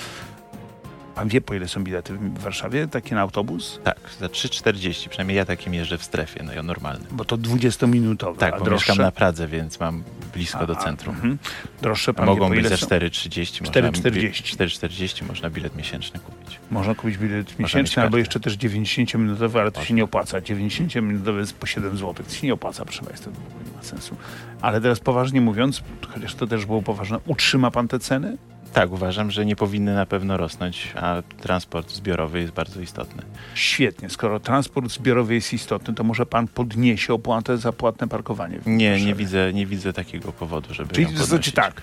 Pan 1.21 1.29
wie, 1.29 1.41
po 1.41 1.53
ile 1.53 1.67
są 1.67 1.83
bilety 1.83 2.13
w 2.13 2.39
Warszawie, 2.39 2.87
takie 2.87 3.15
na 3.15 3.21
autobus? 3.21 3.79
Tak, 3.83 3.99
za 4.19 4.27
3,40, 4.27 5.09
przynajmniej 5.09 5.37
ja 5.37 5.45
takim 5.45 5.73
jeżdżę 5.73 5.97
w 5.97 6.03
strefie, 6.03 6.43
no 6.43 6.53
i 6.53 6.65
normalnym. 6.65 7.07
Bo 7.11 7.25
to 7.25 7.37
20-minutowe. 7.37 8.37
Tak, 8.37 8.59
bo 8.59 8.65
droższe? 8.65 8.91
mieszkam 8.91 9.05
na 9.05 9.11
Pradze, 9.11 9.47
więc 9.47 9.79
mam 9.79 10.03
blisko 10.33 10.67
do 10.67 10.75
centrum. 10.75 11.15
mhm. 11.15 11.37
Droższe 11.81 12.13
pan 12.13 12.25
wie, 12.25 12.31
mogą 12.31 12.49
po 12.49 12.55
być 12.55 12.67
za 12.67 12.77
są? 12.77 12.87
4,30. 12.87 13.63
4,40. 13.63 14.31
4,40 14.31 15.27
można 15.27 15.49
bilet 15.49 15.75
miesięczny 15.75 16.19
kupić. 16.19 16.59
Można 16.71 16.95
kupić 16.95 17.17
bilet 17.17 17.59
miesięczny, 17.59 18.03
albo 18.03 18.17
jeszcze 18.17 18.39
też 18.39 18.57
90-minutowy, 18.57 19.59
ale 19.59 19.71
to 19.71 19.83
się 19.83 19.93
nie 19.93 20.03
opłaca. 20.03 20.39
90-minutowy 20.39 21.37
jest 21.37 21.53
po 21.53 21.65
7 21.65 21.97
zł. 21.97 22.13
To 22.13 22.35
się 22.35 22.47
nie 22.47 22.53
opłaca, 22.53 22.83
proszę 22.83 23.03
Państwa, 23.03 23.31
to 23.31 23.37
nie 23.69 23.75
ma 23.77 23.83
sensu. 23.83 24.15
Ale 24.61 24.81
teraz 24.81 24.99
poważnie 24.99 25.41
mówiąc, 25.41 25.83
chociaż 26.13 26.35
to 26.35 26.47
też 26.47 26.65
było 26.65 26.81
poważne, 26.81 27.19
utrzyma 27.25 27.71
pan 27.71 27.87
te 27.87 27.99
ceny? 27.99 28.37
Tak, 28.73 28.91
uważam, 28.91 29.31
że 29.31 29.45
nie 29.45 29.55
powinny 29.55 29.95
na 29.95 30.05
pewno 30.05 30.37
rosnąć, 30.37 30.93
a 30.95 31.21
transport 31.41 31.91
zbiorowy 31.91 32.39
jest 32.39 32.53
bardzo 32.53 32.81
istotny. 32.81 33.23
Świetnie. 33.55 34.09
Skoro 34.09 34.39
transport 34.39 34.91
zbiorowy 34.91 35.33
jest 35.35 35.53
istotny, 35.53 35.93
to 35.93 36.03
może 36.03 36.25
pan 36.25 36.47
podniesie 36.47 37.13
opłatę 37.13 37.57
za 37.57 37.71
płatne 37.71 38.07
parkowanie 38.07 38.59
Nie, 38.65 39.05
nie 39.05 39.15
widzę, 39.15 39.53
nie 39.53 39.65
widzę 39.65 39.93
takiego 39.93 40.31
powodu, 40.31 40.73
żeby 40.73 40.93
Czyli 40.93 41.03
ją 41.03 41.09
to 41.09 41.15
znaczy 41.15 41.29
podnosić. 41.29 41.53
tak, 41.55 41.81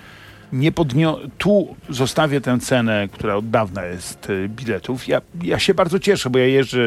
nie 0.53 0.71
podnio- 0.71 1.29
tu 1.37 1.75
zostawię 1.89 2.41
tę 2.41 2.59
cenę, 2.59 3.07
która 3.11 3.35
od 3.35 3.49
dawna 3.49 3.85
jest 3.85 4.29
y, 4.29 4.49
biletów. 4.49 5.07
Ja, 5.07 5.21
ja 5.43 5.59
się 5.59 5.73
bardzo 5.73 5.99
cieszę, 5.99 6.29
bo 6.29 6.39
ja 6.39 6.45
jeżdżę 6.45 6.81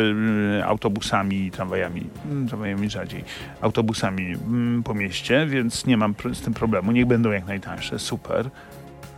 y, 0.58 0.64
autobusami 0.64 1.50
tramwajami, 1.50 2.06
mm, 2.30 2.48
tramwajami 2.48 2.90
rzadziej, 2.90 3.24
autobusami 3.60 4.26
mm, 4.34 4.82
po 4.82 4.94
mieście, 4.94 5.46
więc 5.46 5.86
nie 5.86 5.96
mam 5.96 6.14
z 6.32 6.40
tym 6.40 6.54
problemu. 6.54 6.92
Niech 6.92 7.06
będą 7.06 7.30
jak 7.30 7.46
najtańsze, 7.46 7.98
super. 7.98 8.50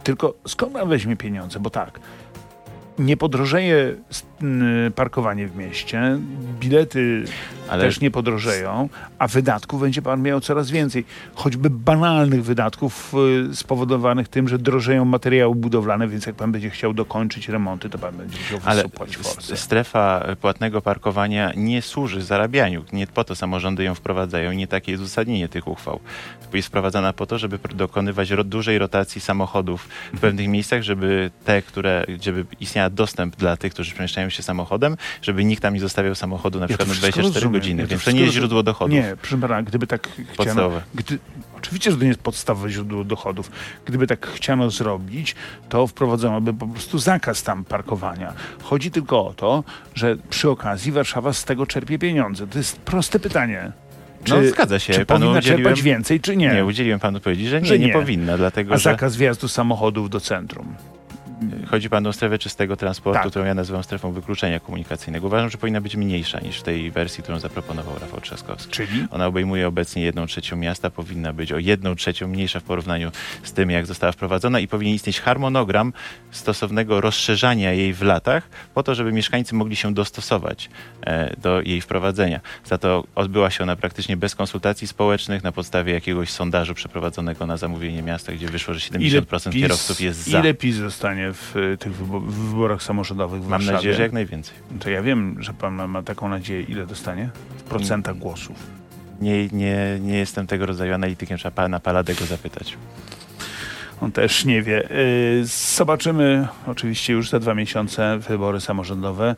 Tylko 0.04 0.34
skąd 0.48 0.72
pan 0.72 0.88
weźmie 0.88 1.16
pieniądze? 1.16 1.60
Bo 1.60 1.70
tak, 1.70 2.00
nie 2.98 3.16
podrożeje 3.16 3.94
n- 4.42 4.92
parkowanie 4.94 5.48
w 5.48 5.56
mieście, 5.56 6.18
bilety 6.60 7.24
Ale 7.68 7.84
też 7.84 8.00
nie 8.00 8.10
podrożeją, 8.10 8.88
a 9.18 9.28
wydatków 9.28 9.80
będzie 9.80 10.02
pan 10.02 10.22
miał 10.22 10.40
coraz 10.40 10.70
więcej. 10.70 11.04
Choćby 11.34 11.70
banalnych 11.70 12.44
wydatków 12.44 13.14
y, 13.52 13.56
spowodowanych 13.56 14.28
tym, 14.28 14.48
że 14.48 14.58
drożeją 14.58 15.04
materiały 15.04 15.54
budowlane, 15.54 16.08
więc 16.08 16.26
jak 16.26 16.34
pan 16.36 16.52
będzie 16.52 16.70
chciał 16.70 16.92
dokończyć 16.94 17.48
remonty, 17.48 17.90
to 17.90 17.98
pan 17.98 18.16
będzie 18.16 18.38
musiał 18.38 18.60
Ale 18.64 18.82
wysypać 18.82 19.16
forsę. 19.16 19.52
s- 19.54 19.60
strefa 19.60 20.26
płatnego 20.40 20.80
parkowania 20.82 21.52
nie 21.56 21.82
służy 21.82 22.22
zarabianiu. 22.22 22.84
Nie 22.92 23.06
po 23.06 23.24
to 23.24 23.36
samorządy 23.36 23.84
ją 23.84 23.94
wprowadzają 23.94 24.52
nie 24.52 24.66
takie 24.66 24.92
jest 24.92 25.04
uzasadnienie 25.04 25.48
tych 25.48 25.68
uchwał. 25.68 26.00
Jest 26.52 26.68
wprowadzana 26.68 27.12
po 27.12 27.26
to, 27.26 27.38
żeby 27.38 27.58
dokonywać 27.74 28.32
dużej 28.44 28.78
rotacji 28.78 29.20
samochodów 29.20 29.88
w 30.14 30.20
pewnych 30.20 30.48
miejscach, 30.48 30.82
żeby 30.82 31.30
te, 31.44 31.62
które, 31.62 32.04
żeby 32.20 32.44
dostęp 32.90 33.36
dla 33.36 33.56
tych, 33.56 33.72
którzy 33.72 33.92
przemieszczają 33.92 34.28
się 34.30 34.42
samochodem, 34.42 34.96
żeby 35.22 35.44
nikt 35.44 35.62
tam 35.62 35.74
nie 35.74 35.80
zostawiał 35.80 36.14
samochodu 36.14 36.58
na 36.60 36.64
Ja 36.64 36.68
przykład 36.68 36.88
to 36.88 36.94
na 36.94 37.00
wszystko 37.00 37.20
24 37.20 37.34
rozumiem. 37.44 37.60
godziny, 37.60 37.82
Ja 37.82 37.86
to 37.86 37.90
więc 37.90 38.04
to 38.04 38.10
nie 38.10 38.20
jest 38.20 38.32
źródło 38.34 38.62
dochodów. 38.62 38.94
Nie, 38.94 39.16
proszę 39.20 39.38
pana, 39.38 39.62
gdyby 39.62 39.86
tak 39.86 40.08
chciano... 40.32 40.70
Gdy, 40.94 41.18
oczywiście, 41.58 41.90
że 41.90 41.96
to 41.96 42.02
nie 42.02 42.08
jest 42.08 42.20
podstawowe 42.20 42.70
źródło 42.70 43.04
dochodów. 43.04 43.50
Gdyby 43.84 44.06
tak 44.06 44.26
chciano 44.26 44.70
zrobić, 44.70 45.34
to 45.68 45.86
wprowadzono 45.86 46.40
by 46.40 46.54
po 46.54 46.66
prostu 46.66 46.98
zakaz 46.98 47.42
tam 47.42 47.64
parkowania. 47.64 48.32
Chodzi 48.62 48.90
tylko 48.90 49.26
o 49.26 49.34
to, 49.34 49.64
że 49.94 50.16
przy 50.30 50.50
okazji 50.50 50.92
Warszawa 50.92 51.32
z 51.32 51.44
tego 51.44 51.66
czerpie 51.66 51.98
pieniądze. 51.98 52.46
To 52.46 52.58
jest 52.58 52.76
proste 52.78 53.20
pytanie. 53.20 53.72
No, 54.28 54.36
zgadza 54.44 54.78
się. 54.78 54.92
Czy 54.92 55.06
Panu 55.06 55.20
powinna 55.20 55.42
czerpać 55.42 55.82
więcej, 55.82 56.20
czy 56.20 56.36
nie? 56.36 56.54
Nie, 56.54 56.64
udzieliłem 56.64 57.00
panu 57.00 57.16
odpowiedzi, 57.16 57.48
że 57.48 57.60
nie, 57.62 57.66
Że 57.68 57.78
nie, 57.78 57.86
nie. 57.86 57.92
powinna, 57.92 58.36
dlatego 58.36 58.74
A 58.74 58.78
że 58.78 58.90
zakaz 58.90 59.16
wjazdu 59.16 59.48
samochodów 59.48 60.10
do 60.10 60.20
centrum. 60.20 60.74
Chodzi 61.70 61.90
panu 61.90 62.08
o 62.08 62.12
strefę 62.12 62.38
czystego 62.38 62.76
transportu, 62.76 63.22
Tak. 63.22 63.30
którą 63.30 63.44
ja 63.44 63.54
nazywam 63.54 63.82
strefą 63.82 64.12
wykluczenia 64.12 64.60
komunikacyjnego. 64.60 65.26
Uważam, 65.26 65.50
że 65.50 65.58
powinna 65.58 65.80
być 65.80 65.96
mniejsza 65.96 66.40
niż 66.40 66.60
w 66.60 66.62
tej 66.62 66.90
wersji, 66.90 67.22
którą 67.22 67.38
zaproponował 67.38 67.98
Rafał 67.98 68.20
Trzaskowski. 68.20 68.72
Czyli? 68.72 69.06
Ona 69.10 69.26
obejmuje 69.26 69.68
obecnie 69.68 70.02
jedną 70.02 70.26
trzecią 70.26 70.56
miasta, 70.56 70.90
powinna 70.90 71.32
być 71.32 71.52
o 71.52 71.58
jedną 71.58 71.94
trzecią 71.94 72.28
mniejsza 72.28 72.60
w 72.60 72.62
porównaniu 72.62 73.10
z 73.42 73.52
tym, 73.52 73.70
jak 73.70 73.86
została 73.86 74.12
wprowadzona 74.12 74.60
i 74.60 74.68
powinien 74.68 74.94
istnieć 74.94 75.20
harmonogram 75.20 75.92
stosownego 76.30 77.00
rozszerzania 77.00 77.72
jej 77.72 77.94
w 77.94 78.02
latach, 78.02 78.48
po 78.74 78.82
to, 78.82 78.94
żeby 78.94 79.12
mieszkańcy 79.12 79.54
mogli 79.54 79.76
się 79.76 79.94
dostosować 79.94 80.70
e, 81.06 81.36
do 81.36 81.60
jej 81.60 81.80
wprowadzenia. 81.80 82.40
Za 82.64 82.78
to 82.78 83.04
odbyła 83.14 83.50
się 83.50 83.62
ona 83.62 83.76
praktycznie 83.76 84.16
bez 84.16 84.34
konsultacji 84.34 84.86
społecznych, 84.88 85.44
na 85.44 85.52
podstawie 85.52 85.92
jakiegoś 85.92 86.30
sondażu 86.30 86.74
przeprowadzonego 86.74 87.46
na 87.46 87.56
zamówienie 87.56 88.02
miasta, 88.02 88.32
gdzie 88.32 88.46
wyszło, 88.46 88.74
że 88.74 88.80
70% 88.80 89.52
kierowców 89.52 90.00
jest 90.00 90.30
za. 90.30 90.40
Ile 90.40 90.54
PiS 90.54 90.76
zostanie 90.76 91.23
w 91.32 91.56
y, 91.56 91.76
tych 91.78 91.92
wyborach 91.96 92.82
samorządowych 92.82 93.40
w 93.40 93.42
Mam 93.42 93.50
Warszawie? 93.50 93.72
nadzieję, 93.76 93.94
że 93.94 94.02
jak 94.02 94.12
najwięcej. 94.12 94.54
To 94.80 94.90
ja 94.90 95.02
wiem, 95.02 95.36
że 95.42 95.52
pan 95.54 95.74
ma, 95.74 95.86
ma 95.86 96.02
taką 96.02 96.28
nadzieję. 96.28 96.62
Ile 96.62 96.86
dostanie? 96.86 97.30
W 97.58 97.62
procentach 97.62 98.16
głosów. 98.18 98.56
Nie, 99.20 99.48
nie, 99.48 99.98
nie 100.00 100.18
jestem 100.18 100.46
tego 100.46 100.66
rodzaju 100.66 100.94
analitykiem, 100.94 101.38
trzeba 101.38 101.52
pana 101.54 101.80
Paladego 101.80 102.24
zapytać. 102.26 102.76
On 104.00 104.12
też 104.12 104.44
nie 104.44 104.62
wie. 104.62 104.90
Y, 104.90 105.42
Zobaczymy 105.76 106.48
oczywiście 106.66 107.12
już 107.12 107.30
za 107.30 107.40
dwa 107.40 107.54
miesiące 107.54 108.18
wybory 108.18 108.60
samorządowe. 108.60 109.36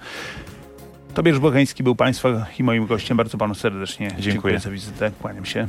Tobiasz 1.15 1.39
Bogański 1.39 1.83
był 1.83 1.95
Państwa 1.95 2.47
i 2.59 2.63
moim 2.63 2.87
gościem. 2.87 3.17
Bardzo 3.17 3.39
Panu 3.39 3.55
serdecznie 3.55 4.11
Dziękuję. 4.19 4.59
za 4.59 4.71
wizytę. 4.71 5.11
Kłaniam 5.23 5.45
się. 5.45 5.69